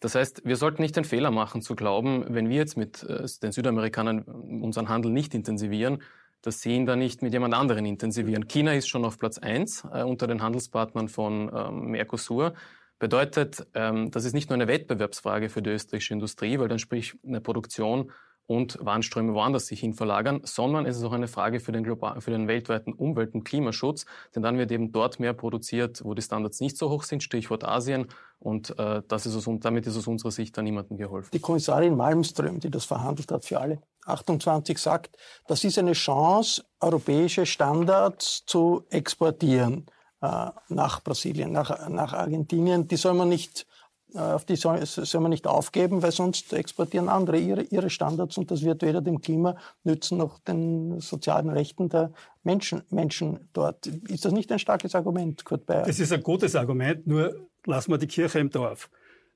Das 0.00 0.14
heißt, 0.14 0.42
wir 0.44 0.56
sollten 0.56 0.82
nicht 0.82 0.96
den 0.96 1.04
Fehler 1.04 1.30
machen 1.30 1.62
zu 1.62 1.74
glauben, 1.74 2.24
wenn 2.28 2.48
wir 2.48 2.56
jetzt 2.56 2.76
mit 2.76 3.02
äh, 3.02 3.26
den 3.42 3.52
Südamerikanern 3.52 4.22
unseren 4.22 4.88
Handel 4.88 5.10
nicht 5.10 5.34
intensivieren, 5.34 6.02
dass 6.42 6.60
sie 6.60 6.74
ihn 6.74 6.86
dann 6.86 6.98
nicht 6.98 7.22
mit 7.22 7.32
jemand 7.32 7.54
anderen 7.54 7.86
intensivieren. 7.86 8.46
China 8.46 8.72
ist 8.74 8.88
schon 8.88 9.04
auf 9.04 9.18
Platz 9.18 9.38
eins 9.38 9.84
äh, 9.92 10.02
unter 10.02 10.26
den 10.26 10.42
Handelspartnern 10.42 11.08
von 11.08 11.50
ähm, 11.54 11.90
Mercosur. 11.90 12.54
Bedeutet, 12.98 13.66
ähm, 13.74 14.10
das 14.10 14.24
ist 14.24 14.32
nicht 14.32 14.48
nur 14.48 14.54
eine 14.54 14.68
Wettbewerbsfrage 14.68 15.48
für 15.48 15.62
die 15.62 15.70
österreichische 15.70 16.14
Industrie, 16.14 16.58
weil 16.58 16.68
dann 16.68 16.78
sprich 16.78 17.14
eine 17.26 17.40
Produktion 17.40 18.12
und 18.46 18.78
Warnströme 18.80 19.34
woanders 19.34 19.66
sich 19.66 19.80
hin 19.80 19.94
verlagern, 19.94 20.40
sondern 20.44 20.86
es 20.86 20.96
ist 20.96 21.04
auch 21.04 21.12
eine 21.12 21.28
Frage 21.28 21.60
für 21.60 21.72
den, 21.72 21.84
global, 21.84 22.20
für 22.20 22.30
den 22.30 22.48
weltweiten 22.48 22.92
Umwelt- 22.92 23.34
und 23.34 23.44
Klimaschutz, 23.44 24.06
denn 24.34 24.42
dann 24.42 24.58
wird 24.58 24.70
eben 24.70 24.92
dort 24.92 25.18
mehr 25.18 25.32
produziert, 25.32 26.04
wo 26.04 26.14
die 26.14 26.22
Standards 26.22 26.60
nicht 26.60 26.76
so 26.76 26.90
hoch 26.90 27.02
sind, 27.02 27.22
Stichwort 27.22 27.64
Asien, 27.64 28.06
und 28.38 28.78
äh, 28.78 29.02
das 29.08 29.26
ist 29.26 29.34
aus, 29.34 29.48
damit 29.60 29.86
ist 29.86 29.96
aus 29.96 30.06
unserer 30.06 30.30
Sicht 30.30 30.56
dann 30.56 30.64
niemandem 30.64 30.98
geholfen. 30.98 31.30
Die 31.32 31.40
Kommissarin 31.40 31.96
Malmström, 31.96 32.60
die 32.60 32.70
das 32.70 32.84
verhandelt 32.84 33.32
hat 33.32 33.44
für 33.44 33.60
alle 33.60 33.80
28, 34.04 34.78
sagt, 34.78 35.16
das 35.46 35.64
ist 35.64 35.78
eine 35.78 35.92
Chance, 35.92 36.62
europäische 36.80 37.46
Standards 37.46 38.44
zu 38.46 38.84
exportieren 38.90 39.86
äh, 40.20 40.50
nach 40.68 41.02
Brasilien, 41.02 41.52
nach, 41.52 41.88
nach 41.88 42.12
Argentinien. 42.12 42.86
Die 42.86 42.96
soll 42.96 43.14
man 43.14 43.28
nicht 43.28 43.66
auf 44.14 44.44
die 44.44 44.56
soll, 44.56 44.82
man 45.20 45.30
nicht 45.30 45.46
aufgeben, 45.46 46.02
weil 46.02 46.12
sonst 46.12 46.52
exportieren 46.52 47.08
andere 47.08 47.38
ihre, 47.38 47.62
ihre 47.62 47.90
Standards 47.90 48.38
und 48.38 48.50
das 48.50 48.62
wird 48.62 48.82
weder 48.82 49.00
dem 49.00 49.20
Klima 49.20 49.56
nützen 49.84 50.18
noch 50.18 50.38
den 50.38 51.00
sozialen 51.00 51.50
Rechten 51.50 51.88
der 51.88 52.12
Menschen, 52.42 52.82
Menschen 52.90 53.48
dort. 53.52 53.86
Ist 53.86 54.24
das 54.24 54.32
nicht 54.32 54.50
ein 54.52 54.58
starkes 54.58 54.94
Argument, 54.94 55.44
Kurt 55.44 55.66
Bayer? 55.66 55.82
Das 55.82 55.98
ist 55.98 56.12
ein 56.12 56.22
gutes 56.22 56.54
Argument, 56.54 57.06
nur 57.06 57.48
lassen 57.64 57.90
wir 57.90 57.98
die 57.98 58.06
Kirche 58.06 58.38
im 58.38 58.50
Dorf. 58.50 58.88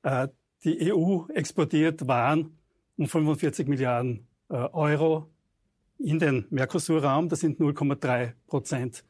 Äh, 0.02 0.28
die 0.64 0.92
EU 0.92 1.24
exportiert 1.34 2.06
Waren 2.06 2.56
um 2.96 3.06
45 3.06 3.66
Milliarden 3.66 4.26
äh, 4.50 4.54
Euro 4.54 5.28
in 5.98 6.18
den 6.18 6.46
Mercosur-Raum. 6.50 7.28
Das 7.28 7.40
sind 7.40 7.58
0,3 7.60 8.32
Prozent 8.46 9.04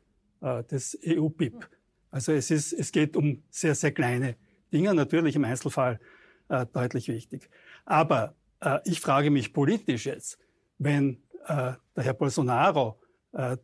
des 0.71 0.99
EU-BIP. 1.07 1.69
Also 2.11 2.33
es, 2.33 2.51
ist, 2.51 2.73
es 2.73 2.91
geht 2.93 3.15
um 3.15 3.43
sehr, 3.51 3.75
sehr 3.75 3.93
kleine 3.93 4.37
Dinge 4.73 4.95
natürlich 4.95 5.37
im 5.37 5.45
Einzelfall 5.45 6.01
äh, 6.49 6.67
deutlich 6.73 7.09
wichtig. 7.09 7.51
Aber 7.85 8.35
äh, 8.61 8.79
ich 8.85 9.01
frage 9.01 9.31
mich 9.31 9.53
politisch 9.53 10.07
jetzt, 10.07 10.39
wenn 10.79 11.23
äh, 11.47 11.73
der 11.97 12.05
Herr 12.05 12.15
Bolsonaro 12.15 13.01
äh, 13.33 13.57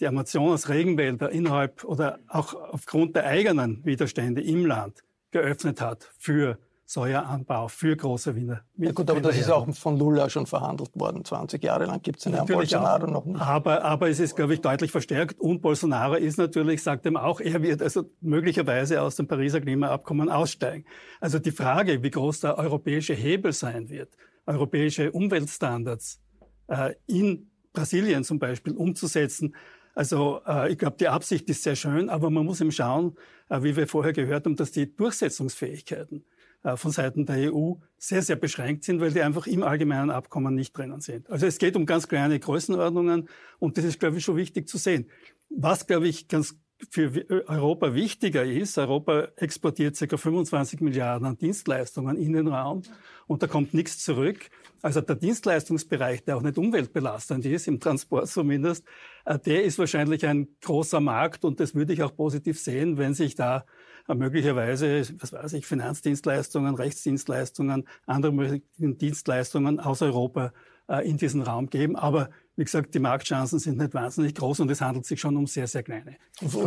die 0.00 0.06
Amazonas-Regenwälder 0.06 1.30
innerhalb 1.30 1.84
oder 1.84 2.18
auch 2.28 2.54
aufgrund 2.54 3.16
der 3.16 3.26
eigenen 3.26 3.84
Widerstände 3.84 4.42
im 4.42 4.66
Land 4.66 5.02
geöffnet 5.30 5.80
hat 5.80 6.12
für 6.18 6.58
Säueranbau 6.88 7.66
für 7.66 7.96
große 7.96 8.36
Wiener. 8.36 8.62
Ja 8.76 8.92
gut, 8.92 9.10
aber 9.10 9.20
das 9.20 9.36
ist 9.36 9.50
auch 9.50 9.68
von 9.74 9.98
Lula 9.98 10.30
schon 10.30 10.46
verhandelt 10.46 10.90
worden. 10.94 11.24
20 11.24 11.62
Jahre 11.62 11.86
lang 11.86 12.00
gibt 12.00 12.20
es 12.20 12.26
Herrn 12.26 12.46
Bolsonaro 12.46 13.06
auch. 13.06 13.10
noch 13.10 13.24
nicht. 13.24 13.40
Aber, 13.40 13.84
aber 13.84 14.08
es 14.08 14.20
ist, 14.20 14.36
glaube 14.36 14.54
ich, 14.54 14.60
deutlich 14.60 14.92
verstärkt. 14.92 15.40
Und 15.40 15.62
Bolsonaro 15.62 16.14
ist 16.14 16.38
natürlich, 16.38 16.84
sagt 16.84 17.04
ihm 17.04 17.16
auch, 17.16 17.40
er 17.40 17.60
wird 17.60 17.82
also 17.82 18.04
möglicherweise 18.20 19.02
aus 19.02 19.16
dem 19.16 19.26
Pariser 19.26 19.60
Klimaabkommen 19.60 20.30
aussteigen. 20.30 20.84
Also 21.20 21.40
die 21.40 21.50
Frage, 21.50 22.04
wie 22.04 22.10
groß 22.10 22.40
der 22.40 22.56
europäische 22.56 23.14
Hebel 23.14 23.52
sein 23.52 23.88
wird, 23.88 24.16
europäische 24.46 25.10
Umweltstandards 25.10 26.20
äh, 26.68 26.94
in 27.08 27.50
Brasilien 27.72 28.22
zum 28.22 28.38
Beispiel 28.38 28.74
umzusetzen, 28.74 29.56
also 29.96 30.42
äh, 30.46 30.70
ich 30.70 30.78
glaube, 30.78 30.98
die 31.00 31.08
Absicht 31.08 31.48
ist 31.48 31.62
sehr 31.62 31.74
schön, 31.74 32.10
aber 32.10 32.30
man 32.30 32.44
muss 32.44 32.60
eben 32.60 32.70
schauen, 32.70 33.16
äh, 33.48 33.62
wie 33.62 33.74
wir 33.74 33.88
vorher 33.88 34.12
gehört 34.12 34.44
haben, 34.44 34.54
dass 34.54 34.70
die 34.70 34.94
Durchsetzungsfähigkeiten 34.94 36.18
äh, 36.18 36.35
von 36.74 36.90
Seiten 36.90 37.26
der 37.26 37.52
EU 37.52 37.74
sehr, 37.98 38.22
sehr 38.22 38.36
beschränkt 38.36 38.84
sind, 38.84 39.00
weil 39.00 39.12
die 39.12 39.22
einfach 39.22 39.46
im 39.46 39.62
allgemeinen 39.62 40.10
Abkommen 40.10 40.54
nicht 40.54 40.76
drinnen 40.76 41.00
sind. 41.00 41.30
Also 41.30 41.46
es 41.46 41.58
geht 41.58 41.76
um 41.76 41.86
ganz 41.86 42.08
kleine 42.08 42.38
Größenordnungen 42.40 43.28
und 43.58 43.78
das 43.78 43.84
ist, 43.84 44.00
glaube 44.00 44.18
ich, 44.18 44.24
schon 44.24 44.36
wichtig 44.36 44.68
zu 44.68 44.78
sehen. 44.78 45.08
Was, 45.48 45.86
glaube 45.86 46.08
ich, 46.08 46.28
ganz 46.28 46.56
für 46.90 47.24
Europa 47.48 47.94
wichtiger 47.94 48.44
ist, 48.44 48.76
Europa 48.76 49.28
exportiert 49.36 49.98
ca. 49.98 50.16
25 50.16 50.80
Milliarden 50.80 51.26
an 51.26 51.38
Dienstleistungen 51.38 52.16
in 52.16 52.34
den 52.34 52.48
Raum 52.48 52.82
und 53.26 53.42
da 53.42 53.46
kommt 53.46 53.72
nichts 53.72 53.98
zurück. 53.98 54.50
Also 54.82 55.00
der 55.00 55.16
Dienstleistungsbereich, 55.16 56.24
der 56.24 56.36
auch 56.36 56.42
nicht 56.42 56.58
umweltbelastend 56.58 57.46
ist, 57.46 57.66
im 57.66 57.80
Transport 57.80 58.28
zumindest, 58.28 58.84
äh, 59.24 59.38
der 59.38 59.64
ist 59.64 59.78
wahrscheinlich 59.78 60.26
ein 60.26 60.48
großer 60.60 61.00
Markt 61.00 61.44
und 61.44 61.60
das 61.60 61.74
würde 61.74 61.92
ich 61.94 62.02
auch 62.02 62.14
positiv 62.14 62.60
sehen, 62.60 62.98
wenn 62.98 63.14
sich 63.14 63.34
da 63.34 63.58
äh, 63.58 63.62
möglicherweise, 64.14 65.02
was 65.20 65.32
weiß 65.32 65.52
ich, 65.54 65.66
Finanzdienstleistungen, 65.66 66.74
Rechtsdienstleistungen, 66.74 67.86
andere 68.06 68.60
Dienstleistungen 68.78 69.80
aus 69.80 70.02
Europa 70.02 70.52
äh, 70.88 71.08
in 71.08 71.16
diesen 71.16 71.42
Raum 71.42 71.68
geben. 71.68 71.96
Aber 71.96 72.28
wie 72.56 72.64
gesagt, 72.64 72.94
die 72.94 73.00
Marktchancen 73.00 73.58
sind 73.58 73.76
nicht 73.78 73.92
wahnsinnig 73.92 74.34
groß 74.34 74.60
und 74.60 74.70
es 74.70 74.80
handelt 74.80 75.04
sich 75.04 75.20
schon 75.20 75.36
um 75.36 75.46
sehr, 75.46 75.66
sehr 75.66 75.82
kleine. 75.82 76.16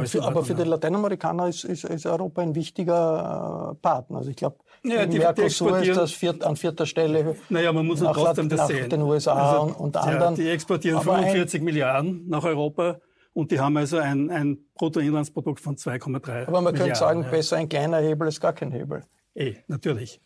Für, 0.06 0.24
aber 0.24 0.44
für 0.44 0.54
die 0.54 0.64
Lateinamerikaner 0.64 1.48
ist, 1.48 1.64
ist, 1.64 1.84
ist, 1.86 2.06
Europa 2.06 2.42
ein 2.42 2.54
wichtiger 2.54 3.76
Partner. 3.82 4.18
Also 4.18 4.30
ich 4.30 4.36
glaube, 4.36 4.58
ja, 4.84 5.06
die, 5.06 5.18
Mercosur 5.18 5.80
ist 5.80 5.98
das 5.98 6.12
viert, 6.12 6.44
an 6.44 6.56
vierter 6.56 6.86
Stelle. 6.86 7.36
Naja, 7.50 7.74
man 7.74 7.86
muss 7.88 8.02
nach, 8.02 8.14
trotzdem 8.14 8.50
das 8.50 8.60
nach 8.60 8.68
sehen. 8.68 8.90
den 8.90 9.02
USA 9.02 9.34
also, 9.34 9.76
und 9.76 9.98
anderen. 9.98 10.36
Ja, 10.36 10.44
die 10.44 10.50
exportieren 10.50 11.02
45 11.02 11.62
Milliarden 11.62 12.28
nach 12.28 12.44
Europa. 12.44 13.00
Und 13.34 13.52
die 13.52 13.60
haben 13.60 13.78
also 13.78 13.98
ein, 13.98 14.30
ein 14.30 14.58
Bruttoinlandsprodukt 14.74 15.60
von 15.60 15.76
2,3 15.76 16.48
Aber 16.48 16.62
man 16.62 16.74
könnte 16.74 16.96
sagen, 16.96 17.24
ja. 17.24 17.30
besser 17.30 17.58
ein 17.58 17.70
kleiner 17.70 18.00
Hebel 18.00 18.28
als 18.28 18.40
gar 18.40 18.54
kein 18.54 18.72
Hebel. 18.72 19.04
Eh, 19.36 19.56
natürlich. 19.68 20.20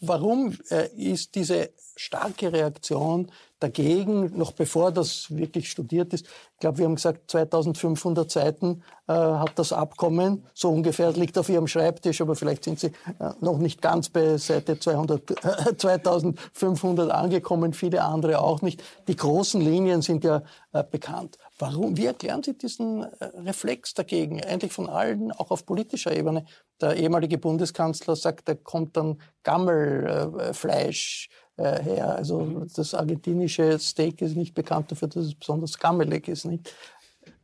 Warum 0.00 0.56
äh, 0.70 0.88
ist 0.94 1.34
diese 1.34 1.70
starke 1.96 2.52
Reaktion 2.52 3.30
dagegen, 3.58 4.36
noch 4.38 4.52
bevor 4.52 4.90
das 4.90 5.36
wirklich 5.36 5.70
studiert 5.70 6.14
ist. 6.14 6.26
Ich 6.54 6.60
glaube, 6.60 6.78
wir 6.78 6.86
haben 6.86 6.94
gesagt, 6.94 7.30
2500 7.30 8.30
Seiten 8.30 8.82
äh, 9.06 9.12
hat 9.12 9.58
das 9.58 9.72
Abkommen, 9.74 10.46
so 10.54 10.70
ungefähr, 10.70 11.12
liegt 11.12 11.36
auf 11.36 11.50
Ihrem 11.50 11.66
Schreibtisch, 11.66 12.22
aber 12.22 12.36
vielleicht 12.36 12.64
sind 12.64 12.80
Sie 12.80 12.86
äh, 12.86 13.32
noch 13.40 13.58
nicht 13.58 13.82
ganz 13.82 14.08
bei 14.08 14.38
Seite 14.38 14.78
200, 14.78 15.30
äh, 15.30 15.76
2500 15.76 17.10
angekommen, 17.10 17.74
viele 17.74 18.02
andere 18.02 18.40
auch 18.40 18.62
nicht. 18.62 18.82
Die 19.08 19.16
großen 19.16 19.60
Linien 19.60 20.00
sind 20.00 20.24
ja 20.24 20.42
bekannt. 20.90 21.36
Warum, 21.60 21.96
wie 21.96 22.06
erklären 22.06 22.42
Sie 22.42 22.56
diesen 22.56 23.02
äh, 23.02 23.24
Reflex 23.44 23.94
dagegen, 23.94 24.42
eigentlich 24.42 24.72
von 24.72 24.88
allen, 24.88 25.30
auch 25.32 25.50
auf 25.50 25.66
politischer 25.66 26.16
Ebene? 26.16 26.44
Der 26.80 26.96
ehemalige 26.96 27.38
Bundeskanzler 27.38 28.16
sagt, 28.16 28.48
da 28.48 28.54
kommt 28.54 28.96
dann 28.96 29.20
Gammelfleisch 29.42 31.28
äh, 31.56 31.82
her. 31.82 32.16
Also 32.16 32.66
das 32.74 32.94
argentinische 32.94 33.78
Steak 33.78 34.22
ist 34.22 34.36
nicht 34.36 34.54
bekannt 34.54 34.90
dafür, 34.90 35.08
dass 35.08 35.26
es 35.26 35.34
besonders 35.34 35.78
gammelig 35.78 36.28
ist. 36.28 36.46
Nicht? 36.46 36.74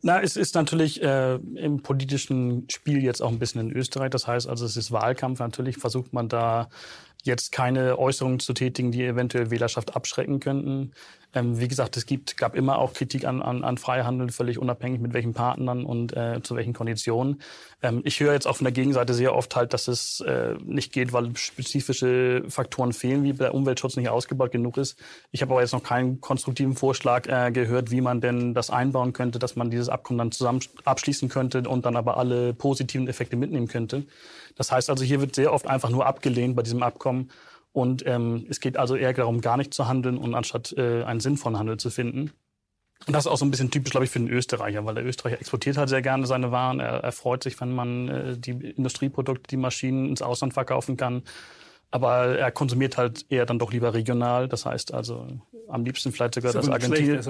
Na, 0.03 0.23
es 0.23 0.37
ist 0.37 0.55
natürlich 0.55 1.03
äh, 1.03 1.35
im 1.35 1.83
politischen 1.83 2.69
Spiel 2.71 3.03
jetzt 3.03 3.21
auch 3.21 3.31
ein 3.31 3.39
bisschen 3.39 3.61
in 3.61 3.77
Österreich. 3.77 4.11
Das 4.11 4.27
heißt 4.27 4.49
also, 4.49 4.65
es 4.65 4.77
ist 4.77 4.93
Wahlkampf. 4.93 5.41
Natürlich 5.41 5.77
versucht 5.77 6.13
man 6.13 6.29
da 6.29 6.69
jetzt 7.27 7.53
keine 7.53 7.99
Äußerungen 7.99 8.41
zu 8.41 8.53
tätigen, 8.53 8.93
die 8.93 9.05
eventuell 9.05 9.51
Wählerschaft 9.51 9.95
abschrecken 9.95 10.41
könnten. 10.41 10.93
Ähm, 11.37 11.61
wie 11.61 11.69
gesagt, 11.69 11.97
es 11.99 12.07
gibt, 12.07 12.39
gab 12.39 12.55
immer 12.55 12.79
auch 12.79 12.95
Kritik 12.95 13.27
an, 13.27 13.43
an, 13.43 13.63
an 13.63 13.77
Freihandel, 13.77 14.31
völlig 14.31 14.59
unabhängig 14.59 15.01
mit 15.01 15.13
welchen 15.13 15.35
Partnern 15.35 15.85
und 15.85 16.17
äh, 16.17 16.41
zu 16.43 16.57
welchen 16.57 16.73
Konditionen. 16.73 17.43
Ähm, 17.83 18.01
ich 18.05 18.21
höre 18.21 18.33
jetzt 18.33 18.47
auch 18.47 18.57
von 18.57 18.65
der 18.65 18.73
Gegenseite 18.73 19.13
sehr 19.13 19.35
oft 19.35 19.55
halt, 19.55 19.75
dass 19.75 19.87
es 19.87 20.21
äh, 20.21 20.55
nicht 20.65 20.93
geht, 20.93 21.13
weil 21.13 21.37
spezifische 21.37 22.45
Faktoren 22.49 22.95
fehlen, 22.95 23.23
wie 23.23 23.35
der 23.35 23.53
Umweltschutz 23.53 23.97
nicht 23.97 24.09
ausgebaut 24.09 24.51
genug 24.51 24.79
ist. 24.79 24.99
Ich 25.31 25.43
habe 25.43 25.53
aber 25.53 25.61
jetzt 25.61 25.73
noch 25.73 25.83
keinen 25.83 26.23
konstruktiven 26.23 26.75
Vorschlag 26.75 27.27
äh, 27.27 27.53
gehört, 27.53 27.91
wie 27.91 28.01
man 28.01 28.23
denn 28.23 28.55
das 28.55 28.71
einbauen 28.71 29.13
könnte, 29.13 29.39
dass 29.39 29.57
man 29.57 29.71
dieses 29.71 29.91
Abkommen 29.91 30.19
dann 30.19 30.33
zusammen 30.33 30.61
abschließen 30.85 31.29
könnte 31.29 31.63
und 31.69 31.85
dann 31.85 31.97
aber 31.97 32.17
alle 32.17 32.55
positiven 32.55 33.09
Effekte 33.09 33.37
mitnehmen 33.37 33.69
könnte. 33.69 34.07
Das 34.57 34.73
heißt 34.73 34.91
also, 34.91 35.05
hier 35.05 35.21
wird 35.21 35.35
sehr 35.35 35.53
oft 35.53 35.67
einfach 35.67 35.91
nur 35.91 36.07
abgelehnt 36.07 36.57
bei 36.57 36.63
diesem 36.63 36.83
Abkommen. 36.83 37.31
Und 37.73 38.05
ähm, 38.07 38.47
es 38.49 38.61
geht 38.61 38.79
also 38.79 38.97
eher 38.97 39.13
darum, 39.13 39.43
gar 39.43 39.59
nicht 39.59 39.75
zu 39.75 39.87
handeln 39.87 40.17
und 40.17 40.35
anstatt 40.35 40.73
äh, 40.79 41.05
einen 41.05 41.21
sinnvollen 41.21 41.59
Handel 41.59 41.77
zu 41.77 41.91
finden. 41.91 42.33
Und 43.07 43.13
das 43.13 43.27
ist 43.27 43.31
auch 43.31 43.37
so 43.37 43.45
ein 43.45 43.51
bisschen 43.51 43.71
typisch, 43.71 43.91
glaube 43.91 44.05
ich, 44.05 44.11
für 44.11 44.19
den 44.19 44.31
Österreicher, 44.31 44.85
weil 44.87 44.95
der 44.95 45.05
Österreicher 45.05 45.39
exportiert 45.39 45.77
halt 45.77 45.91
sehr 45.91 46.01
gerne 46.01 46.27
seine 46.27 46.51
Waren. 46.51 46.81
Er, 46.81 47.05
er 47.05 47.13
freut 47.13 47.43
sich, 47.43 47.61
wenn 47.61 47.73
man 47.73 48.09
äh, 48.09 48.39
die 48.39 48.53
Industrieprodukte, 48.53 49.49
die 49.49 49.59
Maschinen 49.59 50.09
ins 50.09 50.23
Ausland 50.23 50.55
verkaufen 50.55 50.97
kann. 50.97 51.23
Aber 51.97 52.37
er 52.37 52.51
konsumiert 52.51 52.99
halt 52.99 53.25
eher 53.31 53.47
dann 53.47 53.59
doch 53.59 53.73
lieber 53.73 53.95
regional. 53.95 54.49
Das 54.49 54.67
heißt 54.67 54.93
also 54.93 55.27
am 55.67 55.83
liebsten 55.83 56.13
vielleicht 56.13 56.35
sogar 56.35 56.53
das, 56.53 56.67
das 56.67 56.73
Argentinien. 56.73 57.25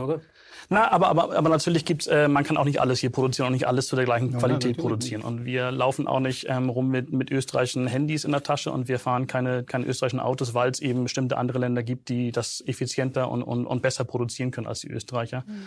Na, 0.68 0.90
aber, 0.90 1.06
aber, 1.06 1.36
aber 1.36 1.48
natürlich 1.48 1.84
gibt's, 1.84 2.08
äh, 2.08 2.26
man 2.26 2.42
kann 2.42 2.56
auch 2.56 2.64
nicht 2.64 2.80
alles 2.80 2.98
hier 2.98 3.10
produzieren 3.10 3.46
und 3.46 3.52
nicht 3.52 3.68
alles 3.68 3.86
zu 3.86 3.94
der 3.94 4.04
gleichen 4.04 4.32
ja, 4.32 4.38
Qualität 4.38 4.76
produzieren. 4.76 5.22
Und 5.22 5.44
wir 5.44 5.70
laufen 5.70 6.08
auch 6.08 6.18
nicht 6.18 6.46
ähm, 6.48 6.68
rum 6.68 6.88
mit, 6.88 7.12
mit 7.12 7.30
österreichischen 7.30 7.86
Handys 7.86 8.24
in 8.24 8.32
der 8.32 8.42
Tasche 8.42 8.72
und 8.72 8.88
wir 8.88 8.98
fahren 8.98 9.28
keine, 9.28 9.62
keine 9.62 9.86
österreichischen 9.86 10.18
Autos, 10.18 10.54
weil 10.54 10.72
es 10.72 10.80
eben 10.80 11.04
bestimmte 11.04 11.38
andere 11.38 11.60
Länder 11.60 11.84
gibt, 11.84 12.08
die 12.08 12.32
das 12.32 12.64
effizienter 12.66 13.30
und, 13.30 13.44
und, 13.44 13.64
und 13.64 13.80
besser 13.80 14.02
produzieren 14.02 14.50
können 14.50 14.66
als 14.66 14.80
die 14.80 14.90
Österreicher. 14.90 15.44
Mhm. 15.46 15.66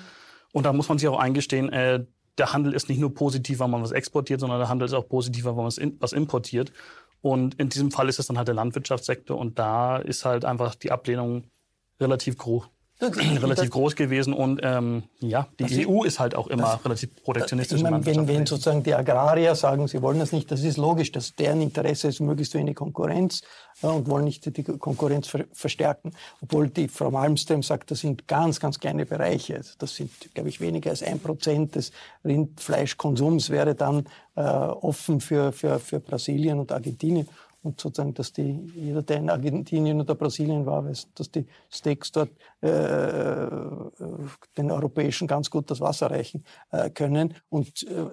Und 0.52 0.66
da 0.66 0.74
muss 0.74 0.90
man 0.90 0.98
sich 0.98 1.08
auch 1.08 1.20
eingestehen, 1.20 1.72
äh, 1.72 2.04
der 2.38 2.54
Handel 2.54 2.74
ist 2.74 2.90
nicht 2.90 3.00
nur 3.00 3.14
positiv, 3.14 3.60
weil 3.60 3.68
man 3.68 3.82
was 3.82 3.92
exportiert, 3.92 4.40
sondern 4.40 4.60
der 4.60 4.70
Handel 4.70 4.86
ist 4.86 4.94
auch 4.94 5.08
positiver, 5.08 5.56
weil 5.56 5.64
man 5.64 5.98
was 6.00 6.14
importiert. 6.14 6.72
Und 7.22 7.56
in 7.56 7.70
diesem 7.70 7.92
Fall 7.92 8.08
ist 8.08 8.20
es 8.20 8.28
dann 8.28 8.38
halt 8.38 8.48
der 8.48 8.56
Landwirtschaftssektor 8.56 9.38
und 9.38 9.60
da 9.60 9.98
ist 9.98 10.26
halt 10.26 10.46
einfach 10.46 10.76
die 10.76 10.92
Ablehnung 10.92 11.46
relativ 12.00 12.38
groß 12.38 12.70
relativ 13.02 13.70
groß 13.70 13.96
gewesen 13.96 14.34
und 14.34 14.60
ähm, 14.64 15.04
ja, 15.20 15.48
die 15.58 15.88
EU 15.88 16.04
ist 16.04 16.20
halt 16.20 16.36
auch 16.36 16.48
immer 16.48 16.64
das, 16.64 16.86
relativ 16.86 17.24
protektionistisch. 17.24 17.78
Ich 17.78 17.84
meine, 17.84 18.06
wenn, 18.06 18.28
wenn 18.28 18.46
sozusagen 18.46 18.84
die 18.84 18.94
Agrarier 18.94 19.56
sagen, 19.56 19.88
sie 19.88 20.02
wollen 20.02 20.20
das 20.20 20.34
nicht, 20.34 20.52
das 20.52 20.64
ist 20.64 20.78
logisch, 20.78 21.12
dass 21.12 21.36
deren 21.36 21.62
Interesse 21.62 22.10
ist 22.10 22.20
möglichst 22.20 22.54
wenig 22.56 22.76
Konkurrenz 22.76 23.42
äh, 23.82 23.88
und 23.88 24.10
wollen 24.10 24.26
nicht 24.26 24.46
die 24.58 24.64
Konkurrenz 24.64 25.28
ver 25.28 25.46
verstärken. 25.54 26.12
Obwohl 26.42 26.70
die 26.70 26.90
Frau 26.90 27.10
Malmström 27.10 27.64
sagt, 27.64 27.92
das 27.92 28.00
sind 28.00 28.28
ganz, 28.28 28.60
ganz 28.60 28.80
kleine 28.80 29.06
Bereiche. 29.06 29.56
Also 29.56 29.74
das 29.78 29.96
sind, 29.96 30.12
glaube 30.34 30.50
ich, 30.50 30.60
weniger 30.60 30.90
als 30.90 31.02
ein 31.02 31.20
Prozent 31.20 31.76
des 31.76 31.92
Rindfleischkonsums 32.26 33.50
wäre 33.50 33.76
dann 33.76 34.08
äh, 34.36 34.42
offen 34.42 35.22
für, 35.22 35.54
für, 35.54 35.80
für 35.80 36.00
Brasilien 36.00 36.60
und 36.60 36.72
Argentinien 36.72 37.28
und 37.62 37.80
sozusagen, 37.80 38.14
dass 38.14 38.32
die, 38.32 38.72
jeder, 38.74 39.02
der 39.02 39.18
in 39.18 39.30
Argentinien 39.30 40.00
oder 40.00 40.16
Brasilien 40.16 40.66
war, 40.66 40.86
weiß, 40.86 41.10
dass 41.14 41.30
die 41.30 41.46
Steaks 41.70 42.12
dort 42.12 42.30
äh, 42.62 43.48
den 44.58 44.72
Europäischen 44.72 45.28
ganz 45.28 45.50
gut 45.50 45.70
das 45.70 45.82
Wasser 45.82 46.10
reichen 46.10 46.46
äh, 46.72 46.90
können. 46.90 47.34
Und 47.50 47.84
äh, 47.84 48.06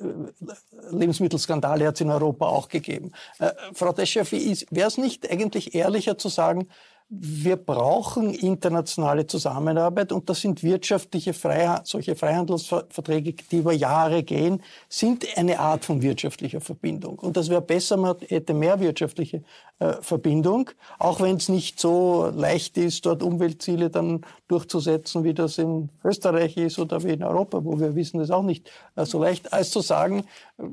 Lebensmittelskandale 0.91 1.87
hat 1.87 1.95
es 1.95 2.01
in 2.01 2.11
Europa 2.11 2.47
auch 2.47 2.69
gegeben. 2.69 3.13
Äh, 3.39 3.53
Frau 3.73 3.93
Deschef, 3.93 4.33
wäre 4.33 4.89
es 4.89 4.99
nicht 4.99 5.31
eigentlich 5.31 5.75
ehrlicher 5.75 6.19
zu 6.19 6.29
sagen, 6.29 6.69
wir 7.09 7.55
brauchen 7.55 8.35
internationale 8.35 9.29
Zusammenarbeit 9.29 10.11
und 10.11 10.29
das 10.29 10.41
sind 10.41 10.65
wirtschaftliche 10.65 11.35
Freiha 11.35 11.83
solche 11.85 12.17
Freihandelsverträge, 12.17 13.35
die 13.49 13.59
über 13.59 13.73
Jahre 13.73 14.25
gehen, 14.25 14.61
sind 14.89 15.25
eine 15.37 15.61
Art 15.61 15.85
von 15.85 16.03
wirtschaftlicher 16.03 16.61
Verbindung. 16.61 17.21
Und 17.21 17.37
das 17.37 17.49
wäre 17.49 17.63
besser, 17.63 17.97
man 17.97 18.17
hätte 18.27 18.55
mehr 18.55 18.81
wirtschaftliche 18.81 19.45
äh, 19.79 19.95
Verbindung, 20.01 20.71
auch 20.99 21.21
wenn 21.21 21.37
es 21.37 21.49
nicht 21.49 21.79
so 21.79 22.33
leicht 22.35 22.77
ist, 22.77 23.07
dort 23.07 23.23
Umweltziele 23.23 23.89
dann 23.89 24.23
durchzusetzen, 24.49 25.23
wie 25.23 25.35
das 25.35 25.59
in 25.59 25.91
Österreich 26.03 26.57
ist 26.57 26.81
oder 26.81 27.05
wie 27.05 27.13
in 27.13 27.23
Europa, 27.23 27.65
wo 27.65 27.79
wir 27.79 27.95
wissen, 27.95 28.19
das 28.19 28.33
auch 28.33 28.43
nicht 28.43 28.73
äh, 28.97 29.05
so 29.05 29.23
leicht, 29.23 29.53
als 29.53 29.71
zu 29.71 29.81
sagen, 29.81 30.25
äh, 30.59 30.65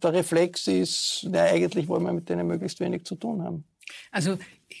der 0.00 0.12
Reflex 0.12 0.68
ist, 0.68 1.26
na, 1.28 1.42
eigentlich 1.42 1.88
wollen 1.88 2.04
wir 2.04 2.12
mit 2.12 2.28
denen 2.28 2.46
möglichst 2.46 2.78
wenig 2.78 3.04
zu 3.04 3.16
tun 3.16 3.42
haben. 3.42 3.64
Also 4.12 4.36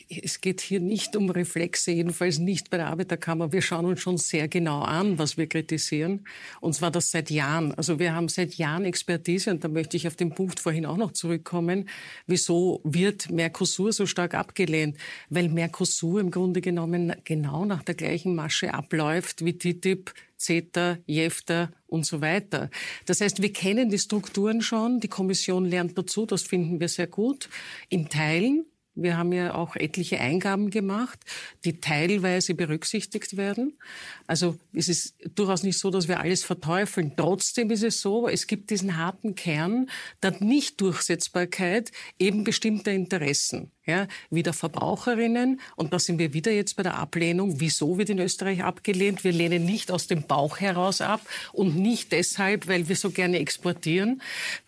es 0.08 0.40
geht 0.40 0.60
hier 0.60 0.80
nicht 0.80 1.14
um 1.16 1.30
Reflexe, 1.30 1.92
jedenfalls 1.92 2.38
nicht 2.38 2.70
bei 2.70 2.76
der 2.76 2.88
Arbeiterkammer. 2.88 3.52
Wir 3.52 3.62
schauen 3.62 3.84
uns 3.86 4.00
schon 4.00 4.18
sehr 4.18 4.48
genau 4.48 4.80
an, 4.80 5.18
was 5.18 5.36
wir 5.36 5.46
kritisieren. 5.46 6.26
Und 6.60 6.74
zwar 6.74 6.90
das 6.90 7.10
seit 7.10 7.30
Jahren. 7.30 7.72
Also 7.74 7.98
wir 8.00 8.14
haben 8.14 8.28
seit 8.28 8.54
Jahren 8.54 8.84
Expertise 8.84 9.50
und 9.50 9.62
da 9.62 9.68
möchte 9.68 9.96
ich 9.96 10.08
auf 10.08 10.16
den 10.16 10.30
Punkt 10.34 10.58
vorhin 10.58 10.86
auch 10.86 10.96
noch 10.96 11.12
zurückkommen. 11.12 11.88
Wieso 12.26 12.80
wird 12.82 13.30
Mercosur 13.30 13.92
so 13.92 14.06
stark 14.06 14.34
abgelehnt? 14.34 14.96
Weil 15.30 15.48
Mercosur 15.48 16.20
im 16.20 16.30
Grunde 16.32 16.60
genommen 16.60 17.14
genau 17.24 17.64
nach 17.64 17.84
der 17.84 17.94
gleichen 17.94 18.34
Masche 18.34 18.74
abläuft 18.74 19.44
wie 19.44 19.56
TTIP, 19.56 20.12
CETA, 20.36 20.98
JEFTA 21.06 21.70
und 21.86 22.04
so 22.04 22.20
weiter. 22.20 22.70
Das 23.06 23.20
heißt, 23.20 23.40
wir 23.40 23.52
kennen 23.52 23.88
die 23.88 23.98
Strukturen 23.98 24.62
schon. 24.62 25.00
Die 25.00 25.08
Kommission 25.08 25.64
lernt 25.64 25.96
dazu. 25.96 26.26
Das 26.26 26.42
finden 26.42 26.80
wir 26.80 26.88
sehr 26.88 27.06
gut. 27.06 27.48
In 27.88 28.08
Teilen 28.08 28.66
Wir 28.96 29.16
haben 29.16 29.32
ja 29.32 29.54
auch 29.54 29.76
etliche 29.76 30.18
Eingaben 30.18 30.70
gemacht, 30.70 31.20
die 31.64 31.80
teilweise 31.80 32.54
berücksichtigt 32.54 33.36
werden. 33.36 33.78
Also 34.26 34.56
es 34.72 34.88
ist 34.88 35.14
durchaus 35.34 35.62
nicht 35.62 35.78
so, 35.78 35.90
dass 35.90 36.08
wir 36.08 36.18
alles 36.20 36.42
verteufeln. 36.42 37.12
Trotzdem 37.16 37.70
ist 37.70 37.84
es 37.84 38.00
so, 38.00 38.26
es 38.26 38.46
gibt 38.46 38.70
diesen 38.70 38.96
harten 38.96 39.34
Kern 39.34 39.90
der 40.22 40.42
Nichtdurchsetzbarkeit 40.42 41.92
eben 42.18 42.42
bestimmter 42.42 42.92
Interessen 42.92 43.70
ja, 43.86 44.08
wieder 44.30 44.52
Verbraucherinnen. 44.52 45.60
Und 45.76 45.92
da 45.92 45.98
sind 45.98 46.18
wir 46.18 46.32
wieder 46.32 46.52
jetzt 46.52 46.76
bei 46.76 46.82
der 46.82 46.96
Ablehnung. 46.96 47.60
Wieso 47.60 47.98
wird 47.98 48.10
in 48.10 48.18
Österreich 48.18 48.62
abgelehnt? 48.62 49.24
Wir 49.24 49.32
lehnen 49.32 49.64
nicht 49.64 49.90
aus 49.90 50.08
dem 50.08 50.22
Bauch 50.22 50.58
heraus 50.58 51.00
ab 51.00 51.20
und 51.52 51.76
nicht 51.76 52.12
deshalb, 52.12 52.66
weil 52.66 52.88
wir 52.88 52.96
so 52.96 53.10
gerne 53.10 53.38
exportieren. 53.38 54.20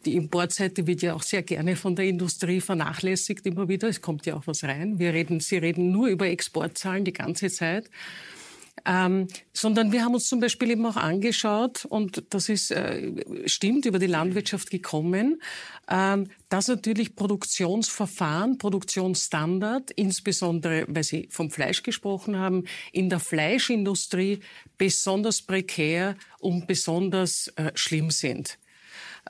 Die 0.04 0.14
Importseite 0.14 0.86
wird 0.86 1.02
ja 1.02 1.14
auch 1.14 1.22
sehr 1.22 1.42
gerne 1.42 1.76
von 1.76 1.96
der 1.96 2.06
Industrie 2.06 2.60
vernachlässigt 2.60 3.44
immer 3.46 3.68
wieder. 3.68 3.88
Es 3.88 4.00
kommt 4.00 4.24
ja 4.26 4.36
auch 4.36 4.46
was 4.46 4.62
rein. 4.64 4.98
Wir 4.98 5.12
reden, 5.12 5.40
Sie 5.40 5.58
reden 5.58 5.90
nur 5.90 6.08
über 6.08 6.26
Exportzahlen 6.26 7.04
die 7.04 7.12
ganze 7.12 7.50
Zeit. 7.50 7.90
Ähm, 8.88 9.28
sondern 9.52 9.92
wir 9.92 10.02
haben 10.02 10.14
uns 10.14 10.28
zum 10.28 10.40
Beispiel 10.40 10.70
eben 10.70 10.86
auch 10.86 10.96
angeschaut, 10.96 11.84
und 11.84 12.24
das 12.30 12.48
ist, 12.48 12.70
äh, 12.70 13.12
stimmt, 13.44 13.84
über 13.84 13.98
die 13.98 14.06
Landwirtschaft 14.06 14.70
gekommen, 14.70 15.42
ähm, 15.90 16.30
dass 16.48 16.68
natürlich 16.68 17.14
Produktionsverfahren, 17.14 18.56
Produktionsstandard, 18.56 19.90
insbesondere, 19.90 20.86
weil 20.88 21.04
Sie 21.04 21.28
vom 21.30 21.50
Fleisch 21.50 21.82
gesprochen 21.82 22.38
haben, 22.38 22.64
in 22.90 23.10
der 23.10 23.20
Fleischindustrie 23.20 24.40
besonders 24.78 25.42
prekär 25.42 26.16
und 26.40 26.66
besonders 26.66 27.48
äh, 27.56 27.72
schlimm 27.74 28.10
sind 28.10 28.58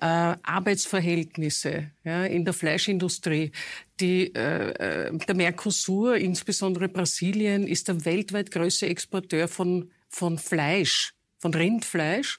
äh, 0.01 0.37
Arbeitsverhältnisse 0.42 1.90
ja, 2.05 2.25
in 2.25 2.44
der 2.44 2.55
Fleischindustrie. 2.55 3.53
Die, 4.01 4.35
äh, 4.35 5.09
äh, 5.09 5.19
der 5.19 5.35
Mercosur, 5.35 6.17
insbesondere 6.17 6.89
Brasilien, 6.89 7.67
ist 7.67 7.89
der 7.89 8.05
weltweit 8.05 8.51
größte 8.51 8.87
Exporteur 8.87 9.49
von, 9.49 9.91
von 10.09 10.39
Fleisch, 10.39 11.15
von 11.39 11.53
Rindfleisch. 11.53 12.39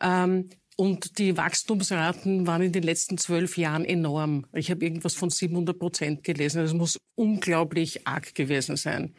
Ähm, 0.00 0.48
und 0.76 1.18
die 1.18 1.36
Wachstumsraten 1.36 2.46
waren 2.46 2.62
in 2.62 2.72
den 2.72 2.82
letzten 2.82 3.18
zwölf 3.18 3.58
Jahren 3.58 3.84
enorm. 3.84 4.46
Ich 4.54 4.70
habe 4.70 4.82
irgendwas 4.82 5.14
von 5.14 5.28
700 5.28 5.78
Prozent 5.78 6.24
gelesen. 6.24 6.62
Das 6.62 6.72
muss 6.72 6.96
unglaublich 7.16 8.06
arg 8.06 8.34
gewesen 8.34 8.76
sein. 8.76 9.14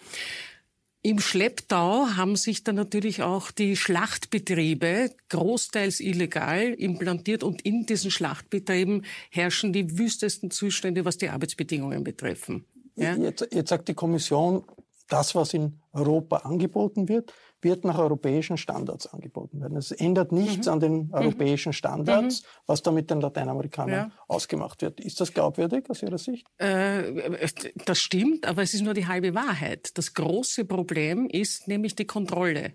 Im 1.03 1.19
Schlepptau 1.19 2.05
haben 2.15 2.35
sich 2.35 2.63
dann 2.63 2.75
natürlich 2.75 3.23
auch 3.23 3.49
die 3.49 3.75
Schlachtbetriebe 3.75 5.09
großteils 5.29 5.99
illegal 5.99 6.73
implantiert 6.73 7.43
und 7.43 7.63
in 7.63 7.87
diesen 7.87 8.11
Schlachtbetrieben 8.11 9.03
herrschen 9.31 9.73
die 9.73 9.97
wüstesten 9.97 10.51
Zustände, 10.51 11.03
was 11.03 11.17
die 11.17 11.29
Arbeitsbedingungen 11.29 12.03
betreffen. 12.03 12.65
Ja? 12.95 13.15
Jetzt, 13.15 13.47
jetzt 13.51 13.69
sagt 13.69 13.87
die 13.87 13.95
Kommission, 13.95 14.63
das, 15.07 15.33
was 15.33 15.55
in 15.55 15.79
Europa 15.91 16.37
angeboten 16.37 17.09
wird, 17.09 17.33
wird 17.61 17.83
nach 17.85 17.97
europäischen 17.97 18.57
Standards 18.57 19.07
angeboten 19.07 19.61
werden. 19.61 19.77
Es 19.77 19.91
ändert 19.91 20.31
nichts 20.31 20.67
mhm. 20.67 20.73
an 20.73 20.79
den 20.79 20.93
mhm. 20.93 21.13
europäischen 21.13 21.73
Standards, 21.73 22.41
mhm. 22.41 22.45
was 22.67 22.81
da 22.81 22.91
mit 22.91 23.09
den 23.09 23.21
Lateinamerikanern 23.21 24.09
ja. 24.09 24.11
ausgemacht 24.27 24.81
wird. 24.81 24.99
Ist 24.99 25.21
das 25.21 25.33
glaubwürdig 25.33 25.89
aus 25.89 26.01
Ihrer 26.03 26.17
Sicht? 26.17 26.47
Äh, 26.57 27.47
das 27.85 27.99
stimmt, 27.99 28.47
aber 28.47 28.61
es 28.61 28.73
ist 28.73 28.81
nur 28.81 28.93
die 28.93 29.07
halbe 29.07 29.35
Wahrheit. 29.35 29.97
Das 29.97 30.13
große 30.13 30.65
Problem 30.65 31.27
ist 31.27 31.67
nämlich 31.67 31.95
die 31.95 32.05
Kontrolle. 32.05 32.73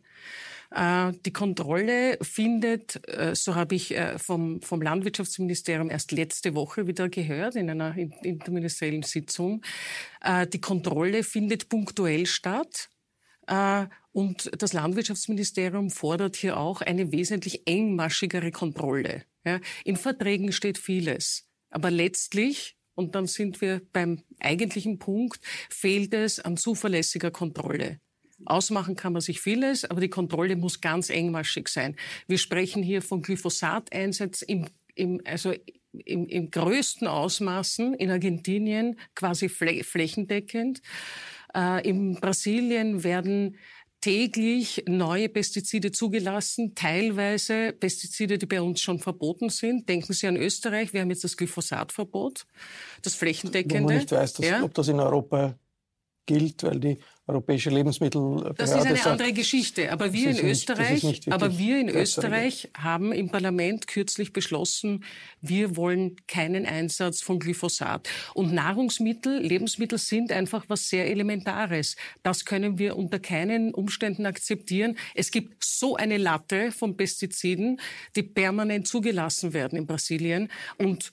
Äh, 0.70 1.12
die 1.24 1.32
Kontrolle 1.32 2.18
findet, 2.22 3.00
äh, 3.08 3.34
so 3.34 3.54
habe 3.54 3.74
ich 3.74 3.96
äh, 3.96 4.18
vom, 4.18 4.60
vom 4.62 4.82
Landwirtschaftsministerium 4.82 5.90
erst 5.90 6.12
letzte 6.12 6.54
Woche 6.54 6.86
wieder 6.86 7.08
gehört 7.08 7.56
in 7.56 7.70
einer 7.70 7.96
interministeriellen 7.96 9.02
Sitzung, 9.02 9.62
die 10.52 10.60
Kontrolle 10.60 11.22
findet 11.22 11.68
punktuell 11.68 12.26
statt 12.26 12.88
und 14.12 14.50
das 14.58 14.72
Landwirtschaftsministerium 14.72 15.90
fordert 15.90 16.36
hier 16.36 16.56
auch 16.56 16.80
eine 16.80 17.12
wesentlich 17.12 17.66
engmaschigere 17.66 18.50
Kontrolle. 18.50 19.24
In 19.84 19.96
Verträgen 19.96 20.52
steht 20.52 20.78
vieles. 20.78 21.48
Aber 21.70 21.90
letztlich, 21.90 22.76
und 22.94 23.14
dann 23.14 23.26
sind 23.26 23.60
wir 23.60 23.82
beim 23.92 24.22
eigentlichen 24.40 24.98
Punkt, 24.98 25.40
fehlt 25.70 26.14
es 26.14 26.40
an 26.40 26.56
zuverlässiger 26.56 27.30
Kontrolle. 27.30 28.00
Ausmachen 28.44 28.96
kann 28.96 29.12
man 29.12 29.22
sich 29.22 29.40
vieles, 29.40 29.84
aber 29.84 30.00
die 30.00 30.10
Kontrolle 30.10 30.56
muss 30.56 30.80
ganz 30.80 31.08
engmaschig 31.10 31.68
sein. 31.68 31.96
Wir 32.26 32.38
sprechen 32.38 32.82
hier 32.82 33.02
von 33.02 33.22
Glyphosateinsatz 33.22 34.42
im, 34.42 34.66
im, 34.94 35.20
also 35.24 35.54
im, 35.92 36.26
im 36.26 36.50
größten 36.50 37.06
Ausmaßen 37.06 37.94
in 37.94 38.10
Argentinien, 38.10 38.98
quasi 39.14 39.48
flächendeckend. 39.48 40.82
Äh, 41.54 41.88
in 41.88 42.14
Brasilien 42.16 43.04
werden 43.04 43.56
täglich 44.00 44.84
neue 44.86 45.28
Pestizide 45.28 45.90
zugelassen, 45.90 46.74
teilweise 46.74 47.72
Pestizide, 47.72 48.38
die 48.38 48.46
bei 48.46 48.60
uns 48.60 48.80
schon 48.80 48.98
verboten 48.98 49.48
sind. 49.48 49.88
Denken 49.88 50.12
Sie 50.12 50.26
an 50.26 50.36
Österreich, 50.36 50.92
wir 50.92 51.00
haben 51.00 51.10
jetzt 51.10 51.24
das 51.24 51.36
Glyphosatverbot, 51.36 52.46
das 53.02 53.14
flächendeckende. 53.14 53.82
Wo 53.82 53.88
man 53.88 53.96
nicht 53.96 54.12
weiß, 54.12 54.34
dass, 54.34 54.46
ja. 54.46 54.62
ob 54.62 54.74
das 54.74 54.88
in 54.88 55.00
Europa 55.00 55.58
gilt, 56.26 56.62
weil 56.64 56.80
die 56.80 56.98
europäische 57.26 57.70
Lebensmittelbehörde 57.70 58.54
Das 58.54 58.70
ist 58.70 58.86
eine 58.86 58.96
sagt, 58.96 59.06
andere 59.06 59.32
Geschichte. 59.32 59.90
Aber 59.90 60.12
wir 60.12 60.30
in 60.30 60.46
Österreich, 60.46 61.02
nicht, 61.02 61.32
aber 61.32 61.58
wir 61.58 61.80
in 61.80 61.88
Österreich 61.88 62.70
haben 62.76 63.12
im 63.12 63.30
Parlament 63.30 63.86
kürzlich 63.88 64.32
beschlossen, 64.32 65.04
wir 65.40 65.76
wollen 65.76 66.16
keinen 66.28 66.66
Einsatz 66.66 67.22
von 67.22 67.38
Glyphosat. 67.38 68.08
Und 68.34 68.52
Nahrungsmittel, 68.52 69.40
Lebensmittel 69.40 69.98
sind 69.98 70.30
einfach 70.30 70.66
was 70.68 70.88
sehr 70.88 71.10
Elementares. 71.10 71.96
Das 72.22 72.44
können 72.44 72.78
wir 72.78 72.96
unter 72.96 73.18
keinen 73.18 73.74
Umständen 73.74 74.26
akzeptieren. 74.26 74.96
Es 75.14 75.30
gibt 75.30 75.64
so 75.64 75.96
eine 75.96 76.18
Latte 76.18 76.70
von 76.70 76.96
Pestiziden, 76.96 77.80
die 78.14 78.22
permanent 78.22 78.86
zugelassen 78.86 79.52
werden 79.52 79.78
in 79.78 79.86
Brasilien 79.86 80.48
und 80.78 81.12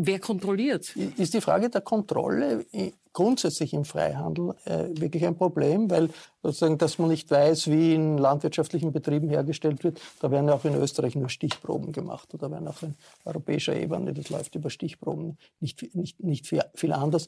Wer 0.00 0.20
kontrolliert? 0.20 0.94
Ist 1.16 1.34
die 1.34 1.40
Frage 1.40 1.70
der 1.70 1.80
Kontrolle 1.80 2.64
grundsätzlich 3.12 3.74
im 3.74 3.84
Freihandel 3.84 4.54
äh, 4.64 4.90
wirklich 4.92 5.26
ein 5.26 5.34
Problem, 5.34 5.90
weil 5.90 6.08
sozusagen, 6.40 6.78
dass 6.78 7.00
man 7.00 7.08
nicht 7.08 7.28
weiß, 7.28 7.68
wie 7.68 7.94
in 7.94 8.16
landwirtschaftlichen 8.16 8.92
Betrieben 8.92 9.28
hergestellt 9.28 9.82
wird, 9.82 10.00
da 10.20 10.30
werden 10.30 10.46
ja 10.46 10.54
auch 10.54 10.64
in 10.64 10.76
Österreich 10.76 11.16
nur 11.16 11.28
Stichproben 11.28 11.90
gemacht 11.90 12.32
oder 12.32 12.48
werden 12.48 12.68
auch 12.68 12.80
in 12.82 12.94
europäischer 13.24 13.74
Ebene, 13.74 14.14
das 14.14 14.30
läuft 14.30 14.54
über 14.54 14.70
Stichproben, 14.70 15.36
nicht, 15.58 15.96
nicht, 15.96 16.22
nicht 16.22 16.46
viel, 16.46 16.92
anders. 16.92 17.26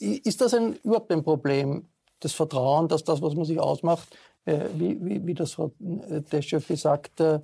Äh, 0.00 0.06
ist 0.06 0.40
das 0.40 0.54
ein, 0.54 0.76
überhaupt 0.84 1.10
ein 1.10 1.24
Problem, 1.24 1.86
das 2.20 2.32
Vertrauen, 2.32 2.86
dass 2.86 3.02
das, 3.02 3.20
was 3.20 3.34
man 3.34 3.46
sich 3.46 3.58
ausmacht, 3.58 4.16
äh, 4.44 4.66
wie, 4.76 5.04
wie, 5.04 5.26
wie 5.26 5.34
das 5.34 5.54
Frau 5.54 5.72
Deschew 5.80 6.60
gesagt, 6.60 7.18
äh, 7.18 7.40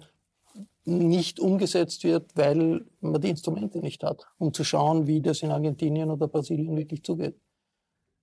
nicht 0.86 1.40
umgesetzt 1.40 2.04
wird, 2.04 2.36
weil 2.36 2.84
man 3.00 3.20
die 3.20 3.30
Instrumente 3.30 3.80
nicht 3.80 4.02
hat, 4.02 4.26
um 4.38 4.54
zu 4.54 4.64
schauen, 4.64 5.06
wie 5.06 5.20
das 5.20 5.42
in 5.42 5.50
Argentinien 5.50 6.10
oder 6.10 6.28
Brasilien 6.28 6.76
wirklich 6.76 7.02
zugeht. 7.02 7.36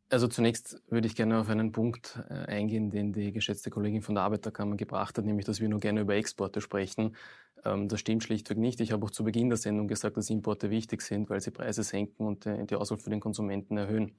Also 0.10 0.28
zunächst 0.28 0.82
würde 0.90 1.08
ich 1.08 1.16
gerne 1.16 1.40
auf 1.40 1.50
einen 1.50 1.72
Punkt 1.72 2.20
äh, 2.30 2.34
eingehen, 2.34 2.92
den 2.92 3.14
die 3.14 3.32
geschätzte 3.32 3.70
Kollegin 3.70 4.02
von 4.02 4.16
der 4.16 4.24
Arbeiterkammer 4.24 4.76
gebracht 4.76 5.18
hat, 5.18 5.26
nämlich, 5.26 5.46
dass 5.46 5.60
wir 5.60 5.70
nur 5.70 5.80
gerne 5.80 6.02
über 6.02 6.16
Exporte 6.16 6.62
sprechen. 6.62 7.16
Ähm, 7.66 7.88
das 7.88 8.00
stimmt 8.00 8.24
schlichtweg 8.24 8.58
nicht. 8.58 8.80
Ich 8.80 8.92
habe 8.92 9.06
auch 9.06 9.12
zu 9.12 9.24
Beginn 9.24 9.50
der 9.50 9.58
Sendung 9.58 9.88
gesagt, 9.88 10.18
dass 10.18 10.30
Importe 10.30 10.70
wichtig 10.70 11.02
sind, 11.02 11.30
weil 11.30 11.42
sie 11.42 11.52
Preise 11.52 11.84
senken 11.84 12.28
und 12.28 12.46
äh, 12.46 12.66
die 12.66 12.76
Auswahl 12.76 13.00
für 13.00 13.10
den 13.10 13.22
Konsumenten 13.22 13.76
erhöhen. 13.78 14.14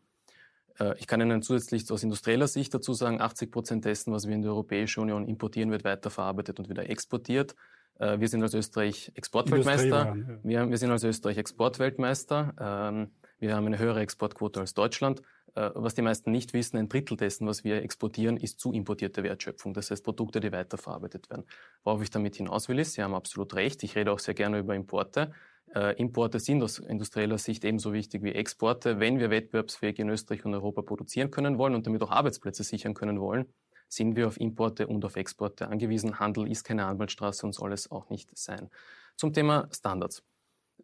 Äh, 0.78 0.98
ich 0.98 1.06
kann 1.06 1.20
Ihnen 1.20 1.42
zusätzlich 1.42 1.90
aus 1.90 2.02
industrieller 2.02 2.48
Sicht 2.48 2.74
dazu 2.74 2.92
sagen, 2.94 3.20
80 3.20 3.50
Prozent 3.52 3.84
dessen, 3.84 4.12
was 4.12 4.26
wir 4.26 4.34
in 4.34 4.42
die 4.42 4.48
Europäische 4.48 5.00
Union 5.00 5.26
importieren, 5.26 5.70
wird 5.70 5.84
weiterverarbeitet 5.84 6.58
und 6.58 6.68
wieder 6.68 6.88
exportiert. 6.88 7.54
Wir 7.98 8.28
sind 8.28 8.42
als 8.42 8.54
Österreich 8.54 9.12
Exportweltmeister. 9.14 10.16
Wir, 10.42 10.68
wir 10.68 10.78
sind 10.78 10.90
als 10.90 11.04
Österreich 11.04 11.38
Exportweltmeister. 11.38 12.54
Ähm, 12.60 13.10
wir 13.38 13.54
haben 13.54 13.66
eine 13.66 13.78
höhere 13.78 14.00
Exportquote 14.00 14.60
als 14.60 14.74
Deutschland. 14.74 15.22
äh, 15.54 15.70
was 15.74 15.94
die 15.94 16.02
meisten 16.02 16.30
nicht 16.30 16.52
wissen, 16.52 16.76
ein 16.76 16.88
Drittel 16.88 17.16
dessen, 17.16 17.46
was 17.46 17.64
wir 17.64 17.82
exportieren, 17.82 18.36
ist 18.36 18.58
zu 18.60 18.72
importierte 18.72 19.22
Wertschöpfung. 19.22 19.74
Das 19.74 19.90
heißt 19.90 20.04
Produkte, 20.04 20.40
die 20.40 20.52
weiterverarbeitet 20.52 21.30
werden. 21.30 21.44
Worauf 21.84 22.02
ich 22.02 22.10
damit 22.10 22.36
hinaus 22.36 22.68
will, 22.68 22.78
ist, 22.78 22.94
Sie 22.94 23.02
haben 23.02 23.14
absolut 23.14 23.54
recht. 23.54 23.82
Ich 23.82 23.96
rede 23.96 24.12
auch 24.12 24.18
sehr 24.18 24.34
gerne 24.34 24.58
über 24.58 24.74
Importe. 24.74 25.32
Äh, 25.74 25.96
Importe 25.96 26.40
sind 26.40 26.62
aus 26.62 26.78
industrieller 26.78 27.38
Sicht 27.38 27.64
ebenso 27.64 27.92
wichtig 27.92 28.22
wie 28.22 28.32
Exporte. 28.32 29.00
Wenn 29.00 29.18
wir 29.18 29.30
wettbewerbsfähig 29.30 29.98
in 29.98 30.08
Österreich 30.08 30.44
und 30.44 30.54
Europa 30.54 30.82
produzieren 30.82 31.30
können 31.30 31.58
wollen 31.58 31.74
und 31.74 31.86
damit 31.86 32.02
auch 32.02 32.10
Arbeitsplätze 32.10 32.64
sichern 32.64 32.94
können 32.94 33.20
wollen, 33.20 33.46
sind 33.94 34.16
wir 34.16 34.26
auf 34.26 34.40
Importe 34.40 34.86
und 34.86 35.04
auf 35.04 35.16
Exporte 35.16 35.68
angewiesen. 35.68 36.18
Handel 36.18 36.50
ist 36.50 36.64
keine 36.64 36.86
Anwaltsstraße 36.86 37.46
und 37.46 37.54
soll 37.54 37.72
es 37.72 37.90
auch 37.90 38.10
nicht 38.10 38.36
sein. 38.36 38.70
Zum 39.16 39.32
Thema 39.32 39.68
Standards. 39.72 40.22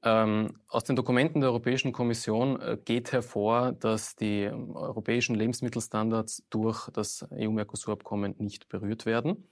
Ähm, 0.02 0.56
aus 0.68 0.84
den 0.84 0.96
Dokumenten 0.96 1.40
der 1.40 1.50
Europäischen 1.50 1.92
Kommission 1.92 2.60
äh, 2.60 2.78
geht 2.82 3.12
hervor, 3.12 3.72
dass 3.72 4.16
die 4.16 4.44
ähm, 4.44 4.74
europäischen 4.74 5.34
Lebensmittelstandards 5.34 6.44
durch 6.48 6.88
das 6.90 7.26
EU-Mercosur-Abkommen 7.32 8.34
nicht 8.38 8.68
berührt 8.68 9.04
werden. 9.04 9.46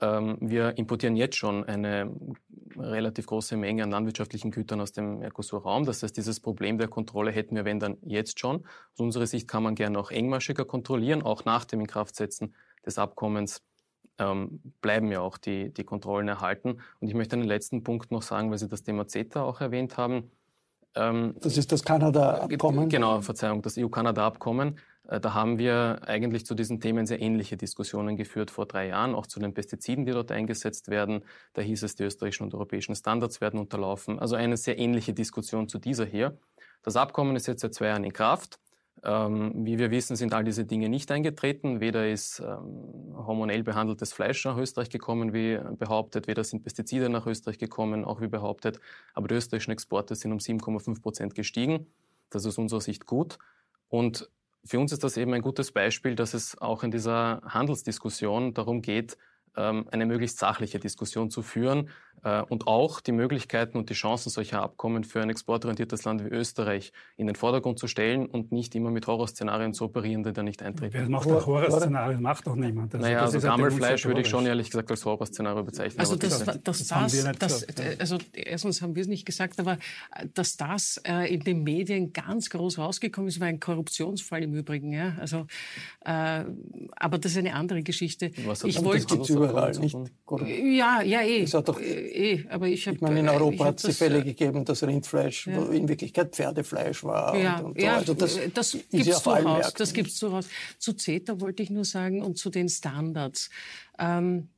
Ähm, 0.00 0.38
wir 0.40 0.76
importieren 0.76 1.16
jetzt 1.16 1.36
schon 1.36 1.64
eine 1.64 2.14
relativ 2.76 3.26
große 3.26 3.56
Menge 3.56 3.84
an 3.84 3.90
landwirtschaftlichen 3.90 4.50
Gütern 4.50 4.80
aus 4.80 4.92
dem 4.92 5.18
Mercosur-Raum. 5.20 5.84
Das 5.84 6.02
heißt, 6.02 6.16
dieses 6.16 6.40
Problem 6.40 6.78
der 6.78 6.88
Kontrolle 6.88 7.30
hätten 7.30 7.54
wir, 7.54 7.64
wenn 7.64 7.78
dann, 7.78 7.98
jetzt 8.02 8.40
schon. 8.40 8.64
Aus 8.92 9.00
unserer 9.00 9.26
Sicht 9.26 9.46
kann 9.46 9.62
man 9.62 9.74
gerne 9.74 9.98
auch 9.98 10.10
engmaschiger 10.10 10.64
kontrollieren, 10.64 11.22
auch 11.22 11.44
nach 11.44 11.64
dem 11.64 11.80
Inkraftsetzen 11.80 12.54
des 12.84 12.98
Abkommens 12.98 13.62
ähm, 14.18 14.60
bleiben 14.80 15.10
ja 15.10 15.20
auch 15.20 15.38
die, 15.38 15.72
die 15.72 15.84
Kontrollen 15.84 16.28
erhalten. 16.28 16.78
Und 17.00 17.08
ich 17.08 17.14
möchte 17.14 17.36
einen 17.36 17.44
letzten 17.44 17.82
Punkt 17.82 18.10
noch 18.10 18.22
sagen, 18.22 18.50
weil 18.50 18.58
Sie 18.58 18.68
das 18.68 18.82
Thema 18.82 19.06
CETA 19.06 19.42
auch 19.42 19.60
erwähnt 19.60 19.96
haben. 19.96 20.30
Ähm, 20.94 21.34
das 21.40 21.56
ist 21.56 21.72
das 21.72 21.84
Kanada-Abkommen? 21.84 22.88
Genau, 22.88 23.20
Verzeihung, 23.20 23.62
das 23.62 23.76
EU-Kanada-Abkommen. 23.76 24.78
Äh, 25.08 25.20
da 25.20 25.34
haben 25.34 25.58
wir 25.58 26.00
eigentlich 26.06 26.46
zu 26.46 26.54
diesen 26.54 26.80
Themen 26.80 27.06
sehr 27.06 27.20
ähnliche 27.20 27.56
Diskussionen 27.56 28.16
geführt 28.16 28.50
vor 28.50 28.66
drei 28.66 28.88
Jahren, 28.88 29.14
auch 29.14 29.26
zu 29.26 29.40
den 29.40 29.54
Pestiziden, 29.54 30.04
die 30.04 30.12
dort 30.12 30.30
eingesetzt 30.30 30.88
werden. 30.88 31.24
Da 31.54 31.62
hieß 31.62 31.82
es, 31.82 31.96
die 31.96 32.04
österreichischen 32.04 32.44
und 32.44 32.54
europäischen 32.54 32.94
Standards 32.94 33.40
werden 33.40 33.60
unterlaufen. 33.60 34.18
Also 34.18 34.36
eine 34.36 34.56
sehr 34.56 34.78
ähnliche 34.78 35.14
Diskussion 35.14 35.68
zu 35.68 35.78
dieser 35.78 36.04
hier. 36.04 36.36
Das 36.82 36.96
Abkommen 36.96 37.36
ist 37.36 37.46
jetzt 37.46 37.62
seit 37.62 37.74
zwei 37.74 37.86
Jahren 37.86 38.04
in 38.04 38.12
Kraft. 38.12 38.58
Ähm, 39.02 39.66
wie 39.66 39.78
wir 39.78 39.90
wissen, 39.90 40.16
sind 40.16 40.32
all 40.32 40.44
diese 40.44 40.64
Dinge 40.64 40.88
nicht 40.88 41.10
eingetreten. 41.10 41.80
Weder 41.80 42.08
ist 42.08 42.40
ähm, 42.40 43.14
hormonell 43.14 43.62
behandeltes 43.62 44.14
Fleisch 44.14 44.44
nach 44.46 44.56
Österreich 44.56 44.88
gekommen, 44.88 45.34
wie 45.34 45.58
behauptet, 45.78 46.26
weder 46.26 46.42
sind 46.42 46.62
Pestizide 46.62 47.10
nach 47.10 47.26
Österreich 47.26 47.58
gekommen, 47.58 48.04
auch 48.04 48.22
wie 48.22 48.28
behauptet. 48.28 48.80
Aber 49.12 49.28
die 49.28 49.34
österreichischen 49.34 49.72
Exporte 49.72 50.14
sind 50.14 50.32
um 50.32 50.38
7,5 50.38 51.02
Prozent 51.02 51.34
gestiegen. 51.34 51.86
Das 52.30 52.42
ist 52.42 52.48
aus 52.48 52.58
unserer 52.58 52.80
Sicht 52.80 53.04
gut. 53.04 53.38
Und 53.88 54.30
für 54.66 54.78
uns 54.78 54.92
ist 54.92 55.04
das 55.04 55.16
eben 55.16 55.34
ein 55.34 55.42
gutes 55.42 55.72
Beispiel, 55.72 56.14
dass 56.14 56.34
es 56.34 56.58
auch 56.58 56.82
in 56.82 56.90
dieser 56.90 57.42
Handelsdiskussion 57.46 58.54
darum 58.54 58.82
geht, 58.82 59.16
ähm, 59.56 59.86
eine 59.90 60.06
möglichst 60.06 60.38
sachliche 60.38 60.78
Diskussion 60.78 61.30
zu 61.30 61.42
führen 61.42 61.90
und 62.48 62.66
auch 62.66 63.00
die 63.00 63.12
Möglichkeiten 63.12 63.78
und 63.78 63.90
die 63.90 63.94
Chancen 63.94 64.30
solcher 64.30 64.62
Abkommen 64.62 65.04
für 65.04 65.20
ein 65.20 65.30
exportorientiertes 65.30 66.04
Land 66.04 66.24
wie 66.24 66.28
Österreich 66.28 66.92
in 67.16 67.26
den 67.26 67.36
Vordergrund 67.36 67.78
zu 67.78 67.86
stellen 67.86 68.26
und 68.26 68.52
nicht 68.52 68.74
immer 68.74 68.90
mit 68.90 69.06
Horrorszenarien 69.06 69.74
zu 69.74 69.84
operieren, 69.84 70.22
die 70.22 70.32
da 70.32 70.42
nicht 70.42 70.62
eintreten. 70.62 70.94
Wer 70.94 71.08
macht 71.08 71.28
auch 71.28 71.46
Horrorszenarien? 71.46 72.22
Macht 72.22 72.46
doch 72.46 72.56
niemand. 72.56 72.94
Also 72.94 73.06
naja, 73.06 73.20
also 73.20 73.40
Gammelfleisch 73.40 74.04
würde 74.06 74.22
ich 74.22 74.28
schon 74.28 74.46
ehrlich 74.46 74.70
gesagt 74.70 74.90
als 74.90 75.04
Horrorszenario 75.04 75.64
bezeichnen. 75.64 76.00
Also 76.00 76.16
das, 76.16 76.44
das, 76.44 76.62
das, 76.62 76.86
das, 77.38 77.66
das 77.66 77.66
also 77.98 78.18
erstens 78.32 78.82
haben 78.82 78.94
wir 78.94 79.02
es 79.02 79.08
nicht 79.08 79.26
gesagt, 79.26 79.60
aber 79.60 79.78
äh, 80.14 80.26
dass 80.34 80.56
das 80.56 81.00
äh, 81.04 81.32
in 81.32 81.40
den 81.40 81.62
Medien 81.62 82.12
ganz 82.12 82.50
groß 82.50 82.78
rausgekommen 82.78 83.28
ist, 83.28 83.40
war 83.40 83.48
ein 83.48 83.60
Korruptionsfall 83.60 84.42
im 84.42 84.54
Übrigen. 84.54 84.92
Ja? 84.92 85.16
Also, 85.20 85.46
äh, 86.04 86.44
aber 86.96 87.18
das 87.18 87.32
ist 87.32 87.38
eine 87.38 87.54
andere 87.54 87.82
Geschichte. 87.82 88.30
Was 88.46 88.64
ich 88.64 88.82
wollte 88.82 89.14
überall, 89.32 89.72
nicht 89.72 89.96
Ja, 90.36 91.02
ja, 91.02 91.22
eh. 91.22 91.46
Äh, 92.14 92.34
eh. 92.34 92.44
Aber 92.48 92.68
ich, 92.68 92.86
hab, 92.86 92.94
ich 92.94 93.00
meine, 93.00 93.20
in 93.20 93.28
Europa 93.28 93.66
hat 93.66 93.76
es 93.76 93.82
die 93.82 93.92
Fälle 93.92 94.18
äh, 94.18 94.22
gegeben, 94.22 94.64
dass 94.64 94.82
Rindfleisch 94.82 95.46
ja. 95.46 95.64
in 95.66 95.88
Wirklichkeit 95.88 96.34
Pferdefleisch 96.34 97.04
war. 97.04 97.36
Ja, 97.36 97.58
und, 97.58 97.72
und 97.72 97.80
ja 97.80 97.92
so. 97.92 98.12
also 98.12 98.14
das, 98.14 98.38
das 98.54 98.72
gibt 98.72 99.06
es 99.06 99.22
durchaus. 99.22 99.74
Das 99.74 99.92
gibt's 99.92 100.18
durchaus. 100.18 100.48
Zu 100.78 100.94
CETA 100.94 101.40
wollte 101.40 101.62
ich 101.62 101.70
nur 101.70 101.84
sagen 101.84 102.22
und 102.22 102.38
zu 102.38 102.50
den 102.50 102.68
Standards. 102.68 103.50
Ähm, 103.98 104.48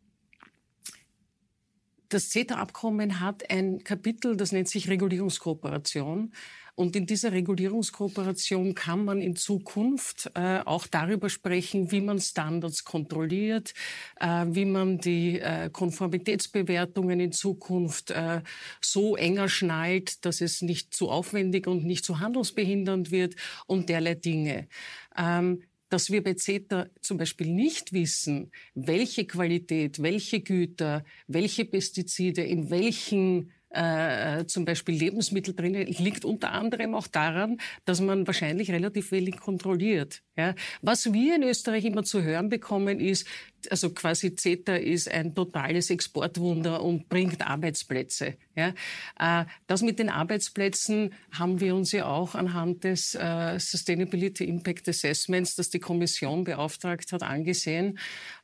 das 2.09 2.31
CETA-Abkommen 2.31 3.21
hat 3.21 3.51
ein 3.51 3.83
Kapitel, 3.83 4.37
das 4.37 4.53
nennt 4.53 4.69
sich 4.69 4.89
Regulierungskooperation. 4.89 6.33
Und 6.77 6.95
in 6.95 7.07
dieser 7.07 7.33
Regulierungskooperation 7.33 8.75
kann 8.75 9.05
man 9.05 9.23
in 9.23 9.35
Zukunft 9.35 10.31
äh, 10.35 10.61
auch 10.65 10.87
darüber 10.87 11.31
sprechen, 11.31 11.91
wie 11.91 12.03
man 12.03 12.21
Standards 12.21 12.85
kontrolliert, 12.85 13.73
äh, 14.21 14.45
wie 14.51 14.67
man 14.67 14.99
die 14.99 15.41
äh, 15.41 15.71
Konformitätsbewertungen 15.73 17.19
in 17.19 17.33
Zukunft 17.33 18.11
äh, 18.11 18.43
so 18.83 19.17
enger 19.17 19.49
schnallt, 19.49 20.25
dass 20.27 20.43
es 20.43 20.61
nicht 20.61 20.93
zu 20.93 21.09
aufwendig 21.09 21.67
und 21.67 21.87
nicht 21.87 22.05
zu 22.05 22.21
handelsbehindernd 22.21 23.11
wird 23.11 23.37
und 23.67 23.89
derlei 23.89 24.15
Dinge. 24.15 24.69
Ähm, 25.17 25.63
dass 25.89 26.11
wir 26.11 26.23
bei 26.23 26.35
CETA 26.35 26.89
zum 27.01 27.17
Beispiel 27.17 27.49
nicht 27.49 27.93
wissen, 27.93 28.51
welche 28.75 29.27
Qualität, 29.27 30.03
welche 30.03 30.41
Güter, 30.41 31.05
welche 31.27 31.65
Pestizide 31.65 32.43
in 32.43 32.71
welchen 32.71 33.53
äh, 33.77 34.47
zum 34.47 34.65
Beispiel 34.65 34.97
Lebensmittel 34.97 35.55
drinnen, 35.55 35.87
liegt 35.87 36.25
unter 36.25 36.53
anderem 36.53 36.95
auch 36.95 37.07
daran, 37.07 37.59
dass 37.85 38.01
man 38.01 38.27
wahrscheinlich 38.27 38.71
relativ 38.71 39.13
wenig 39.13 39.39
kontrolliert. 39.39 40.23
Ja. 40.37 40.55
Was 40.83 41.13
wir 41.13 41.37
in 41.37 41.43
Österreich 41.43 41.85
immer 41.85 42.03
zu 42.03 42.23
hören 42.23 42.49
bekommen, 42.49 43.01
ist, 43.01 43.27
also 43.71 43.91
quasi 43.91 44.35
CETA 44.35 44.77
ist 44.77 45.11
ein 45.11 45.35
totales 45.35 45.91
Exportwunder 45.91 46.83
und 46.83 47.09
bringt 47.09 47.47
Arbeitsplätze. 47.47 48.35
Ja. 48.55 48.73
Äh, 49.19 49.47
das 49.67 49.83
mit 49.83 49.99
den 49.99 50.09
Arbeitsplätzen 50.09 51.13
haben 51.33 51.61
wir 51.61 51.75
uns 51.75 51.93
ja 51.93 52.07
auch 52.07 52.35
anhand 52.35 52.85
des 52.85 53.15
äh, 53.15 53.59
Sustainability 53.59 54.45
Impact 54.45 54.89
Assessments, 54.89 55.57
das 55.57 55.71
die 55.71 55.81
Kommission 55.81 56.45
beauftragt 56.45 57.13
hat, 57.13 57.23
angesehen. 57.23 57.99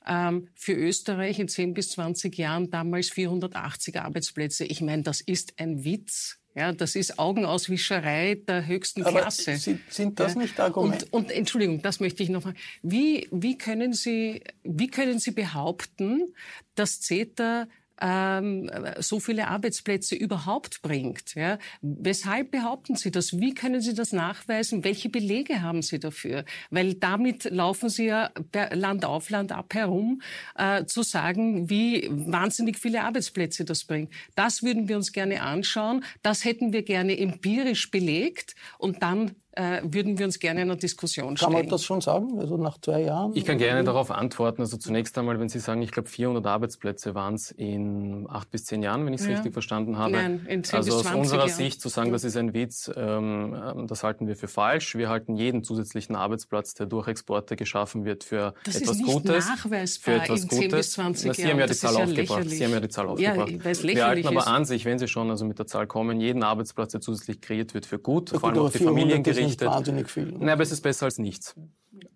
Ähm, 0.07 0.49
für 0.55 0.75
Österreich 0.75 1.39
in 1.39 1.49
10 1.49 1.75
bis 1.75 1.91
20 1.91 2.37
Jahren 2.37 2.71
damals 2.71 3.11
480 3.11 4.01
Arbeitsplätze. 4.01 4.65
Ich 4.65 4.81
meine, 4.81 5.03
das 5.03 5.21
ist 5.21 5.59
ein 5.59 5.85
Witz. 5.85 6.42
Ja, 6.55 6.73
das 6.73 6.97
ist 6.97 7.19
Augenauswischerei 7.19 8.35
der 8.47 8.67
höchsten 8.67 9.03
Aber 9.05 9.21
Klasse. 9.21 9.57
Sind, 9.57 9.81
sind 9.89 10.21
das 10.21 10.37
nicht 10.37 10.61
Argumente? 10.61 11.07
Und, 11.11 11.25
und 11.25 11.31
Entschuldigung, 11.31 11.81
das 11.81 11.99
möchte 11.99 12.23
ich 12.23 12.29
noch 12.29 12.45
mal. 12.45 12.55
Wie, 12.83 13.27
wie 13.31 13.57
können 13.57 13.95
Sie, 13.95 14.43
wie 14.63 14.89
können 14.89 15.19
Sie 15.19 15.31
behaupten, 15.31 16.35
dass 16.75 17.01
CETA 17.01 17.69
ähm, 18.01 18.71
so 18.99 19.21
viele 19.21 19.49
Arbeitsplätze 19.49 20.15
überhaupt 20.15 20.83
bringt. 20.83 21.35
Ja? 21.35 21.59
Weshalb 21.81 22.51
behaupten 22.51 22.97
Sie 22.97 23.11
das? 23.11 23.39
Wie 23.39 23.55
können 23.55 23.81
Sie 23.81 23.95
das 23.95 24.13
nachweisen? 24.13 24.85
Welche 24.85 25.09
Belege 25.09 25.63
haben 25.63 25.83
Sie 25.83 25.99
dafür? 25.99 26.45
Weil 26.71 26.95
damit 26.95 27.45
laufen 27.45 27.89
Sie 27.89 28.07
ja 28.07 28.31
Land 28.73 29.05
auf, 29.05 29.31
Land 29.31 29.53
ab 29.53 29.75
herum, 29.75 30.23
äh, 30.57 30.85
zu 30.87 31.03
sagen, 31.03 31.69
wie 31.71 32.09
wahnsinnig 32.11 32.79
viele 32.79 33.03
Arbeitsplätze 33.03 33.65
das 33.65 33.85
bringt. 33.85 34.13
Das 34.35 34.63
würden 34.63 34.89
wir 34.89 34.97
uns 34.97 35.13
gerne 35.13 35.43
anschauen. 35.43 36.05
Das 36.23 36.45
hätten 36.45 36.73
wir 36.73 36.83
gerne 36.83 37.19
empirisch 37.19 37.91
belegt 37.91 38.55
und 38.79 39.03
dann 39.03 39.37
würden 39.83 40.19
wir 40.19 40.27
uns 40.27 40.39
gerne 40.39 40.63
in 40.63 40.71
einer 40.71 40.79
Diskussion 40.79 41.37
stellen. 41.37 41.53
Kann 41.53 41.61
man 41.61 41.69
das 41.69 41.85
schon 41.85 42.01
sagen, 42.01 42.39
also 42.39 42.57
nach 42.57 42.79
zwei 42.81 43.03
Jahren? 43.03 43.33
Ich 43.35 43.45
kann 43.45 43.59
gerne 43.59 43.85
darauf 43.85 44.11
antworten. 44.11 44.63
Also 44.63 44.77
zunächst 44.77 45.17
einmal, 45.19 45.39
wenn 45.41 45.49
Sie 45.49 45.59
sagen, 45.59 45.83
ich 45.83 45.91
glaube 45.91 46.09
400 46.09 46.47
Arbeitsplätze 46.47 47.15
waren 47.15 47.35
es 47.35 47.51
in 47.51 48.27
acht 48.29 48.51
bis 48.51 48.65
zehn 48.65 48.83
Jahren, 48.83 49.05
wenn 49.05 49.13
ich 49.13 49.21
es 49.21 49.27
ja. 49.27 49.35
richtig 49.35 49.53
verstanden 49.53 49.99
habe. 49.99 50.13
Nein, 50.13 50.47
in 50.49 50.65
10 50.65 50.77
also 50.77 50.97
bis 50.97 51.07
aus 51.07 51.15
unserer 51.15 51.47
Jahren. 51.47 51.51
Sicht 51.51 51.81
zu 51.81 51.89
sagen, 51.89 52.13
das 52.13 52.25
ist 52.25 52.37
ein 52.37 52.55
Witz, 52.55 52.91
ähm, 52.97 53.55
ähm, 53.55 53.87
das 53.87 54.03
halten 54.05 54.27
wir 54.27 54.37
für 54.37 54.49
falsch. 54.49 54.97
Wir 54.97 55.09
halten 55.09 55.37
jeden 55.37 55.63
zusätzlichen 55.65 56.17
Arbeitsplatz, 56.17 56.75
der 56.75 56.87
durch 56.87 57.09
Exporte 57.09 57.57
geschaffen 57.57 58.05
wird, 58.05 58.25
für 58.25 58.55
das 58.65 58.77
etwas 58.77 58.97
ist 58.97 59.03
nicht 59.03 59.13
Gutes. 59.13 59.49
Nachweisbar 59.49 60.15
für 60.15 60.23
etwas 60.23 60.43
in 60.43 60.49
Gutes. 60.49 60.61
10 60.61 60.71
bis 60.71 60.93
20 60.93 61.27
Na, 61.27 61.35
Sie 61.35 61.43
haben 61.45 61.59
ja 61.59 61.67
die 61.67 61.69
das 61.69 61.81
Zahl 61.81 61.95
ja 61.95 62.05
aufgebracht. 62.05 62.49
Sie 62.49 62.65
haben 62.65 62.73
ja 62.73 62.81
die 62.81 62.89
Zahl 62.89 63.07
aufgebracht. 63.07 63.51
Ja, 63.51 63.65
weil 63.65 63.73
es 63.73 63.83
wir 63.83 64.07
halten 64.07 64.27
aber 64.29 64.41
ist. 64.41 64.47
an 64.47 64.65
sich, 64.65 64.85
wenn 64.85 64.99
Sie 64.99 65.09
schon 65.09 65.31
also 65.31 65.45
mit 65.45 65.59
der 65.59 65.67
Zahl 65.67 65.87
kommen, 65.87 66.21
jeden 66.21 66.43
Arbeitsplatz, 66.43 66.93
der 66.93 67.01
zusätzlich 67.01 67.41
kreiert 67.41 67.75
wird, 67.75 67.87
für 67.87 67.99
gut, 67.99 68.33
ja, 68.33 68.39
vor 68.39 68.51
allem 68.51 68.59
auf 68.59 68.73
die 68.73 68.79
Familien 68.79 69.23
gerichtet. 69.43 69.69
Wahnsinnig 69.69 70.11
viel. 70.11 70.33
Nein, 70.33 70.51
aber 70.51 70.63
es 70.63 70.73
ist 70.73 70.81
besser 70.81 71.07
als 71.07 71.19
nichts. 71.19 71.55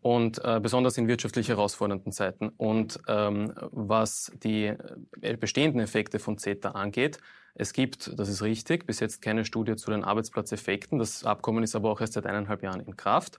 Und 0.01 0.43
äh, 0.45 0.61
besonders 0.61 0.97
in 0.99 1.09
wirtschaftlich 1.09 1.49
herausfordernden 1.49 2.13
Zeiten. 2.13 2.49
Und 2.57 2.99
ähm, 3.09 3.53
was 3.71 4.33
die 4.43 4.73
äh, 5.21 5.37
bestehenden 5.37 5.81
Effekte 5.81 6.19
von 6.19 6.39
CETA 6.39 6.71
angeht, 6.71 7.19
es 7.59 7.73
gibt, 7.73 8.19
das 8.19 8.29
ist 8.29 8.43
richtig, 8.43 8.87
bis 8.87 9.01
jetzt 9.01 9.23
keine 9.23 9.45
Studie 9.45 9.77
zu 9.77 9.91
den 9.91 10.05
Arbeitsplatzeffekten. 10.05 10.99
Das 10.99 11.25
Abkommen 11.25 11.65
ist 11.65 11.75
aber 11.75 11.91
auch 11.91 12.01
erst 12.01 12.13
seit 12.13 12.27
eineinhalb 12.27 12.63
Jahren 12.63 12.81
in 12.81 12.97
Kraft. 12.97 13.39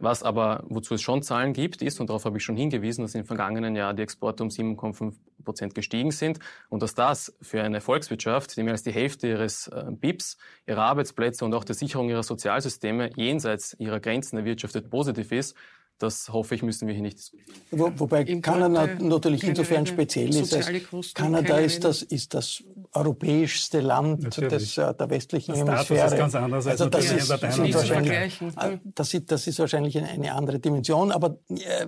Was 0.00 0.22
aber, 0.22 0.64
wozu 0.68 0.94
es 0.94 1.02
schon 1.02 1.22
Zahlen 1.22 1.52
gibt, 1.52 1.82
ist, 1.82 2.00
und 2.00 2.08
darauf 2.08 2.24
habe 2.24 2.38
ich 2.38 2.44
schon 2.44 2.56
hingewiesen, 2.56 3.02
dass 3.02 3.14
im 3.14 3.26
vergangenen 3.26 3.76
Jahr 3.76 3.92
die 3.92 4.02
Exporte 4.02 4.42
um 4.42 4.48
7,5 4.48 5.12
Prozent 5.44 5.74
gestiegen 5.74 6.10
sind 6.10 6.38
und 6.70 6.82
dass 6.82 6.94
das 6.94 7.36
für 7.42 7.62
eine 7.62 7.82
Volkswirtschaft, 7.82 8.56
die 8.56 8.62
mehr 8.62 8.72
als 8.72 8.82
die 8.82 8.92
Hälfte 8.92 9.28
ihres 9.28 9.68
äh, 9.68 9.84
BIPs, 9.90 10.38
ihrer 10.66 10.84
Arbeitsplätze 10.84 11.44
und 11.44 11.52
auch 11.54 11.64
der 11.64 11.74
Sicherung 11.74 12.08
ihrer 12.08 12.22
Sozialsysteme 12.22 13.10
jenseits 13.14 13.76
ihrer 13.78 14.00
Grenzen 14.00 14.38
erwirtschaftet 14.38 14.90
positiv 14.90 15.32
ist, 15.32 15.54
das 16.00 16.30
hoffe 16.30 16.54
ich, 16.54 16.62
müssen 16.62 16.88
wir 16.88 16.94
hier 16.94 17.02
nicht 17.02 17.18
diskutieren. 17.18 17.60
Wo, 17.72 17.92
wobei 17.94 18.24
Kanada 18.24 18.86
natürlich 19.00 19.44
insofern 19.44 19.84
speziell 19.84 20.34
ist. 20.34 20.54
Als 20.54 21.14
Kanada 21.14 21.58
ist 21.58 21.84
das, 21.84 22.02
ist 22.02 22.32
das 22.32 22.64
europäischste 22.92 23.80
Land 23.80 24.36
des, 24.36 24.76
äh, 24.78 24.94
der 24.94 25.10
westlichen 25.10 25.52
das 25.52 25.60
Hemisphäre. 25.60 26.00
Das 26.00 26.12
ist 26.12 26.18
ganz 26.18 26.34
anders 26.34 26.66
als 26.66 26.80
also 26.80 26.90
das, 26.90 27.04
ist, 27.04 27.26
sind 27.26 27.74
wahrscheinlich, 27.74 28.40
äh, 28.42 28.78
das, 28.84 29.14
ist, 29.14 29.30
das 29.30 29.46
ist 29.46 29.58
wahrscheinlich 29.58 29.98
eine 29.98 30.34
andere 30.34 30.58
Dimension, 30.58 31.12
aber 31.12 31.38
äh, 31.48 31.86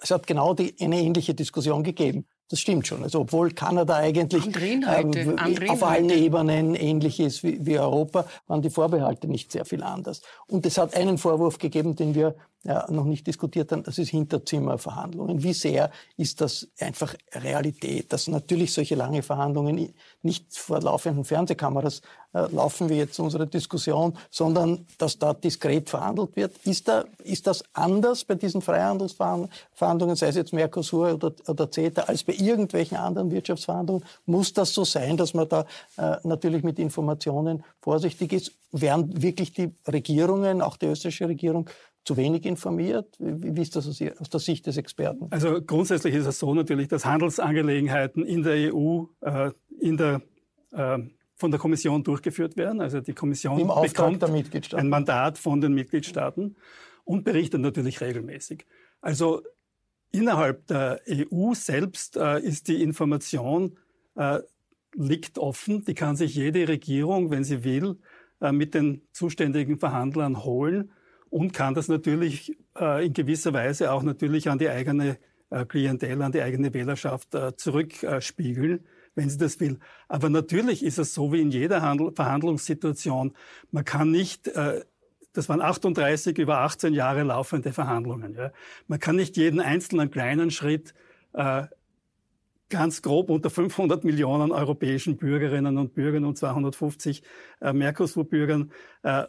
es 0.00 0.10
hat 0.10 0.26
genau 0.26 0.54
die, 0.54 0.74
eine 0.80 1.00
ähnliche 1.00 1.34
Diskussion 1.34 1.82
gegeben. 1.82 2.26
Das 2.52 2.60
stimmt 2.60 2.86
schon. 2.86 3.02
Also 3.02 3.20
obwohl 3.20 3.52
Kanada 3.52 3.96
eigentlich 3.96 4.44
äh, 4.54 5.68
auf 5.68 5.82
allen 5.82 6.10
Ebenen 6.10 6.74
ähnlich 6.74 7.18
ist 7.18 7.42
wie, 7.42 7.64
wie 7.64 7.78
Europa, 7.78 8.26
waren 8.46 8.60
die 8.60 8.68
Vorbehalte 8.68 9.26
nicht 9.26 9.50
sehr 9.52 9.64
viel 9.64 9.82
anders. 9.82 10.20
Und 10.48 10.66
es 10.66 10.76
hat 10.76 10.94
einen 10.94 11.16
Vorwurf 11.16 11.56
gegeben, 11.56 11.96
den 11.96 12.14
wir 12.14 12.34
ja, 12.64 12.84
noch 12.90 13.06
nicht 13.06 13.26
diskutiert 13.26 13.72
haben, 13.72 13.84
das 13.84 13.96
ist 13.96 14.10
Hinterzimmerverhandlungen. 14.10 15.42
Wie 15.42 15.54
sehr 15.54 15.90
ist 16.18 16.42
das 16.42 16.68
einfach 16.78 17.14
Realität, 17.32 18.12
dass 18.12 18.28
natürlich 18.28 18.74
solche 18.74 18.96
lange 18.96 19.22
Verhandlungen 19.22 19.94
nicht 20.20 20.54
vor 20.54 20.78
laufenden 20.82 21.24
Fernsehkameras 21.24 22.02
laufen 22.32 22.88
wie 22.88 22.94
jetzt 22.94 23.18
unsere 23.20 23.46
Diskussion, 23.46 24.14
sondern 24.30 24.86
dass 24.98 25.18
da 25.18 25.34
diskret 25.34 25.90
verhandelt 25.90 26.34
wird. 26.36 26.56
Ist, 26.64 26.88
da, 26.88 27.04
ist 27.24 27.46
das 27.46 27.64
anders 27.72 28.24
bei 28.24 28.34
diesen 28.34 28.62
Freihandelsverhandlungen, 28.62 30.16
sei 30.16 30.28
es 30.28 30.36
jetzt 30.36 30.52
Mercosur 30.52 31.14
oder, 31.14 31.32
oder 31.46 31.70
CETA, 31.70 32.02
als 32.02 32.24
bei 32.24 32.34
irgendwelchen 32.34 32.96
anderen 32.96 33.30
Wirtschaftsverhandlungen? 33.30 34.04
Muss 34.26 34.52
das 34.52 34.72
so 34.72 34.84
sein, 34.84 35.16
dass 35.16 35.34
man 35.34 35.48
da 35.48 35.66
äh, 35.96 36.16
natürlich 36.24 36.62
mit 36.62 36.78
Informationen 36.78 37.64
vorsichtig 37.80 38.32
ist? 38.32 38.52
Während 38.72 39.20
wirklich 39.20 39.52
die 39.52 39.74
Regierungen, 39.86 40.62
auch 40.62 40.78
die 40.78 40.86
österreichische 40.86 41.28
Regierung, 41.28 41.68
zu 42.04 42.16
wenig 42.16 42.46
informiert? 42.46 43.14
Wie 43.18 43.60
ist 43.60 43.76
das 43.76 43.86
aus 43.86 43.98
der 44.30 44.40
Sicht 44.40 44.66
des 44.66 44.76
Experten? 44.76 45.26
Also 45.30 45.60
grundsätzlich 45.62 46.14
ist 46.14 46.26
es 46.26 46.38
so 46.38 46.52
natürlich, 46.54 46.88
dass 46.88 47.04
Handelsangelegenheiten 47.04 48.24
in 48.24 48.42
der 48.42 48.74
EU 48.74 49.04
äh, 49.20 49.50
in 49.78 49.96
der, 49.96 50.22
äh, 50.72 50.98
von 51.42 51.50
der 51.50 51.58
Kommission 51.58 52.04
durchgeführt 52.04 52.56
werden. 52.56 52.80
Also 52.80 53.00
die 53.00 53.14
Kommission 53.14 53.58
bekommt 53.58 54.22
ein 54.74 54.88
Mandat 54.88 55.38
von 55.38 55.60
den 55.60 55.74
Mitgliedstaaten 55.74 56.54
und 57.04 57.24
berichtet 57.24 57.60
natürlich 57.60 58.00
regelmäßig. 58.00 58.64
Also 59.00 59.42
innerhalb 60.12 60.68
der 60.68 61.00
EU 61.08 61.52
selbst 61.54 62.16
äh, 62.16 62.40
ist 62.40 62.68
die 62.68 62.80
Information 62.80 63.76
äh, 64.14 64.38
liegt 64.94 65.38
offen. 65.38 65.84
Die 65.84 65.94
kann 65.94 66.14
sich 66.14 66.36
jede 66.36 66.68
Regierung, 66.68 67.32
wenn 67.32 67.42
sie 67.42 67.64
will, 67.64 67.98
äh, 68.40 68.52
mit 68.52 68.74
den 68.74 69.02
zuständigen 69.10 69.78
Verhandlern 69.78 70.44
holen 70.44 70.92
und 71.28 71.52
kann 71.52 71.74
das 71.74 71.88
natürlich 71.88 72.56
äh, 72.78 73.04
in 73.06 73.14
gewisser 73.14 73.52
Weise 73.52 73.90
auch 73.90 74.04
natürlich 74.04 74.48
an 74.48 74.58
die 74.58 74.68
eigene 74.68 75.18
äh, 75.50 75.64
Klientel, 75.64 76.22
an 76.22 76.30
die 76.30 76.42
eigene 76.42 76.72
Wählerschaft 76.72 77.34
äh, 77.34 77.56
zurückspiegeln, 77.56 78.86
wenn 79.14 79.28
sie 79.28 79.38
das 79.38 79.60
will. 79.60 79.78
Aber 80.08 80.30
natürlich 80.30 80.84
ist 80.84 80.98
es 80.98 81.14
so 81.14 81.32
wie 81.32 81.40
in 81.40 81.50
jeder 81.50 81.82
Handel 81.82 82.12
Verhandlungssituation. 82.14 83.32
Man 83.70 83.84
kann 83.84 84.10
nicht 84.10 84.48
äh, 84.48 84.82
das 85.32 85.48
waren 85.48 85.60
38 85.60 86.38
über 86.38 86.58
18 86.58 86.92
Jahre 86.92 87.22
laufende 87.22 87.72
Verhandlungen. 87.72 88.34
Ja. 88.34 88.52
Man 88.86 88.98
kann 88.98 89.16
nicht 89.16 89.36
jeden 89.36 89.60
einzelnen 89.60 90.10
kleinen 90.10 90.50
Schritt 90.50 90.94
äh, 91.32 91.64
ganz 92.68 93.02
grob 93.02 93.30
unter 93.30 93.50
500 93.50 94.04
Millionen 94.04 94.50
europäischen 94.50 95.16
Bürgerinnen 95.16 95.78
und 95.78 95.94
Bürgern 95.94 96.24
und 96.24 96.38
250 96.38 97.22
äh, 97.60 97.72
Mercosur-Bürgern 97.72 98.72
äh, 99.02 99.24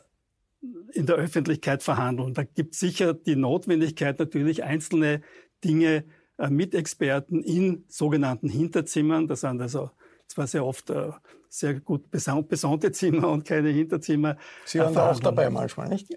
in 0.94 1.06
der 1.06 1.16
Öffentlichkeit 1.16 1.84
verhandeln. 1.84 2.34
Da 2.34 2.44
gibt 2.44 2.74
es 2.74 2.80
sicher 2.80 3.14
die 3.14 3.36
Notwendigkeit, 3.36 4.18
natürlich 4.20 4.64
einzelne 4.64 5.22
Dinge 5.64 6.06
äh, 6.38 6.50
mit 6.50 6.74
Experten 6.76 7.42
in 7.44 7.86
sogenannten 7.88 8.50
Hinterzimmern, 8.50 9.28
das 9.28 9.42
sind 9.42 9.62
also 9.62 9.92
zwar 10.28 10.48
sehr 10.48 10.66
oft 10.66 10.90
äh, 10.90 11.12
sehr 11.50 11.80
gut 11.80 12.10
besonnte 12.10 12.92
Zimmer 12.92 13.30
und 13.30 13.46
keine 13.46 13.70
Hinterzimmer. 13.70 14.38
Sie 14.66 14.80
waren 14.80 14.94
da 14.94 15.12
auch 15.12 15.20
dabei 15.20 15.52
manchmal, 15.52 15.88
nicht? 15.88 16.12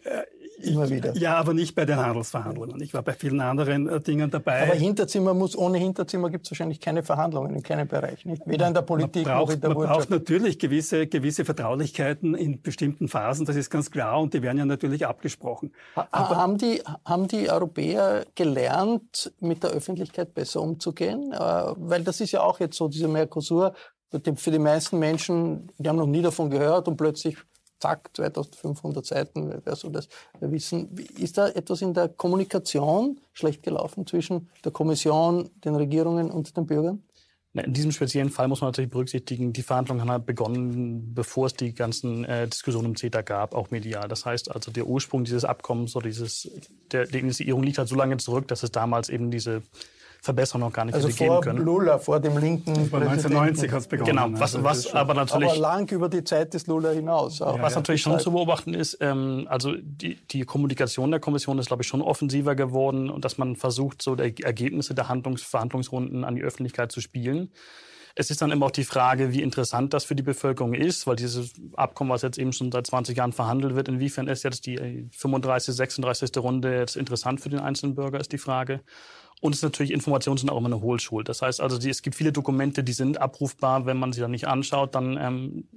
Immer 0.58 0.88
wieder. 0.88 1.14
Ja, 1.16 1.36
aber 1.36 1.52
nicht 1.52 1.74
bei 1.74 1.84
den 1.84 1.96
Handelsverhandlungen. 1.96 2.80
Ich 2.80 2.94
war 2.94 3.02
bei 3.02 3.12
vielen 3.12 3.40
anderen 3.40 3.88
äh, 3.88 4.00
Dingen 4.00 4.30
dabei. 4.30 4.62
Aber 4.62 4.74
Hinterzimmer 4.74 5.34
muss, 5.34 5.56
ohne 5.56 5.78
Hinterzimmer 5.78 6.30
gibt 6.30 6.46
es 6.46 6.50
wahrscheinlich 6.50 6.80
keine 6.80 7.02
Verhandlungen 7.02 7.54
in 7.54 7.62
keinem 7.62 7.86
Bereich, 7.88 8.24
nicht? 8.24 8.42
Weder 8.46 8.66
in 8.66 8.74
der 8.74 8.82
Politik 8.82 9.24
braucht, 9.24 9.48
noch 9.48 9.54
in 9.54 9.60
der 9.60 9.70
man 9.70 9.78
Wirtschaft. 9.78 9.98
Man 9.98 10.18
braucht 10.18 10.28
natürlich 10.28 10.58
gewisse, 10.58 11.06
gewisse 11.06 11.44
Vertraulichkeiten 11.44 12.34
in 12.34 12.62
bestimmten 12.62 13.08
Phasen, 13.08 13.44
das 13.44 13.56
ist 13.56 13.68
ganz 13.68 13.90
klar, 13.90 14.20
und 14.20 14.32
die 14.32 14.42
werden 14.42 14.58
ja 14.58 14.64
natürlich 14.64 15.06
abgesprochen. 15.06 15.72
Aber 15.94 16.36
haben 16.36 16.56
die, 16.56 16.82
haben 17.04 17.28
die 17.28 17.50
Europäer 17.50 18.24
gelernt, 18.34 19.32
mit 19.40 19.62
der 19.62 19.70
Öffentlichkeit 19.70 20.32
besser 20.32 20.62
umzugehen? 20.62 21.32
Äh, 21.32 21.38
weil 21.38 22.02
das 22.02 22.20
ist 22.20 22.32
ja 22.32 22.42
auch 22.42 22.60
jetzt 22.60 22.76
so, 22.76 22.88
dieser 22.88 23.08
Mercosur, 23.08 23.74
für 24.36 24.50
die 24.50 24.58
meisten 24.58 24.98
Menschen, 24.98 25.70
die 25.78 25.88
haben 25.88 25.96
noch 25.96 26.06
nie 26.06 26.22
davon 26.22 26.48
gehört 26.48 26.88
und 26.88 26.96
plötzlich 26.96 27.36
zack, 27.78 28.10
2500 28.14 29.04
Seiten, 29.04 29.60
wer 29.64 29.76
soll 29.76 29.92
das 29.92 30.08
wissen. 30.40 30.96
Ist 31.18 31.38
da 31.38 31.48
etwas 31.48 31.82
in 31.82 31.94
der 31.94 32.08
Kommunikation 32.08 33.20
schlecht 33.32 33.62
gelaufen 33.62 34.06
zwischen 34.06 34.48
der 34.64 34.72
Kommission, 34.72 35.50
den 35.64 35.74
Regierungen 35.74 36.30
und 36.30 36.56
den 36.56 36.66
Bürgern? 36.66 37.02
In 37.64 37.72
diesem 37.72 37.90
speziellen 37.90 38.28
Fall 38.28 38.48
muss 38.48 38.60
man 38.60 38.68
natürlich 38.68 38.90
berücksichtigen, 38.90 39.52
die 39.54 39.62
Verhandlungen 39.62 40.02
haben 40.02 40.10
halt 40.10 40.26
begonnen, 40.26 41.14
bevor 41.14 41.46
es 41.46 41.54
die 41.54 41.74
ganzen 41.74 42.24
äh, 42.26 42.46
Diskussionen 42.46 42.88
um 42.88 42.96
CETA 42.96 43.22
gab, 43.22 43.54
auch 43.54 43.70
medial. 43.70 44.08
Das 44.08 44.26
heißt 44.26 44.54
also, 44.54 44.70
der 44.70 44.86
Ursprung 44.86 45.24
dieses 45.24 45.46
Abkommens 45.46 45.96
oder 45.96 46.06
dieses, 46.06 46.50
der, 46.92 47.06
die 47.06 47.18
Initiierung 47.18 47.62
liegt 47.62 47.78
halt 47.78 47.88
so 47.88 47.94
lange 47.94 48.18
zurück, 48.18 48.46
dass 48.48 48.62
es 48.62 48.72
damals 48.72 49.08
eben 49.08 49.30
diese 49.30 49.62
Verbesserung 50.26 50.60
noch 50.60 50.72
gar 50.72 50.84
nicht 50.84 50.94
also 50.94 51.08
hätte 51.08 51.18
geben 51.18 51.40
können. 51.40 51.64
Lula, 51.64 51.98
vor 51.98 52.20
dem 52.20 52.36
linken 52.36 52.74
das 52.74 52.92
war 52.92 53.00
1990 53.00 53.72
hat 53.72 53.80
es 53.80 53.86
begonnen. 53.86 54.10
Genau, 54.10 54.40
was, 54.40 54.62
was 54.62 54.92
aber 54.92 55.14
natürlich... 55.14 55.50
Aber 55.50 55.58
lang 55.58 55.90
über 55.90 56.08
die 56.08 56.22
Zeit 56.24 56.52
des 56.52 56.66
Lula 56.66 56.90
hinaus. 56.90 57.38
Ja, 57.38 57.60
was 57.60 57.72
ja, 57.72 57.78
natürlich 57.78 58.02
schon 58.02 58.12
Zeit. 58.14 58.22
zu 58.22 58.32
beobachten 58.32 58.74
ist, 58.74 58.98
ähm, 59.00 59.46
also 59.48 59.72
die, 59.80 60.16
die 60.26 60.42
Kommunikation 60.42 61.10
der 61.10 61.20
Kommission 61.20 61.58
ist, 61.58 61.68
glaube 61.68 61.82
ich, 61.82 61.88
schon 61.88 62.02
offensiver 62.02 62.54
geworden 62.54 63.08
und 63.08 63.24
dass 63.24 63.38
man 63.38 63.56
versucht, 63.56 64.02
so 64.02 64.14
die 64.14 64.42
Ergebnisse 64.42 64.94
der 64.94 65.08
Handlungs 65.08 65.42
Verhandlungsrunden 65.42 66.24
an 66.24 66.34
die 66.34 66.42
Öffentlichkeit 66.42 66.92
zu 66.92 67.00
spielen. 67.00 67.50
Es 68.18 68.30
ist 68.30 68.40
dann 68.40 68.50
immer 68.50 68.66
auch 68.66 68.70
die 68.70 68.84
Frage, 68.84 69.32
wie 69.32 69.42
interessant 69.42 69.92
das 69.92 70.04
für 70.04 70.14
die 70.14 70.22
Bevölkerung 70.22 70.72
ist, 70.72 71.06
weil 71.06 71.16
dieses 71.16 71.52
Abkommen, 71.74 72.10
was 72.10 72.22
jetzt 72.22 72.38
eben 72.38 72.54
schon 72.54 72.72
seit 72.72 72.86
20 72.86 73.14
Jahren 73.14 73.32
verhandelt 73.32 73.74
wird, 73.74 73.88
inwiefern 73.88 74.26
ist 74.26 74.42
jetzt 74.42 74.64
die 74.64 75.08
35., 75.12 75.74
36. 75.74 76.30
Runde 76.38 76.78
jetzt 76.78 76.96
interessant 76.96 77.42
für 77.42 77.50
den 77.50 77.60
einzelnen 77.60 77.94
Bürger, 77.94 78.18
ist 78.18 78.32
die 78.32 78.38
Frage. 78.38 78.80
Und 79.40 79.52
es 79.52 79.58
ist 79.58 79.64
natürlich, 79.64 79.92
Informationen 79.92 80.38
sind 80.38 80.50
auch 80.50 80.58
immer 80.58 80.66
eine 80.66 80.80
Hohlschuld. 80.80 81.28
Das 81.28 81.42
heißt 81.42 81.60
also, 81.60 81.78
die, 81.78 81.90
es 81.90 82.02
gibt 82.02 82.16
viele 82.16 82.32
Dokumente, 82.32 82.82
die 82.82 82.92
sind 82.92 83.20
abrufbar. 83.20 83.86
Wenn 83.86 83.98
man 83.98 84.12
sie 84.12 84.20
dann 84.20 84.30
nicht 84.30 84.48
anschaut, 84.48 84.94
dann 84.94 85.18
ähm, 85.20 85.68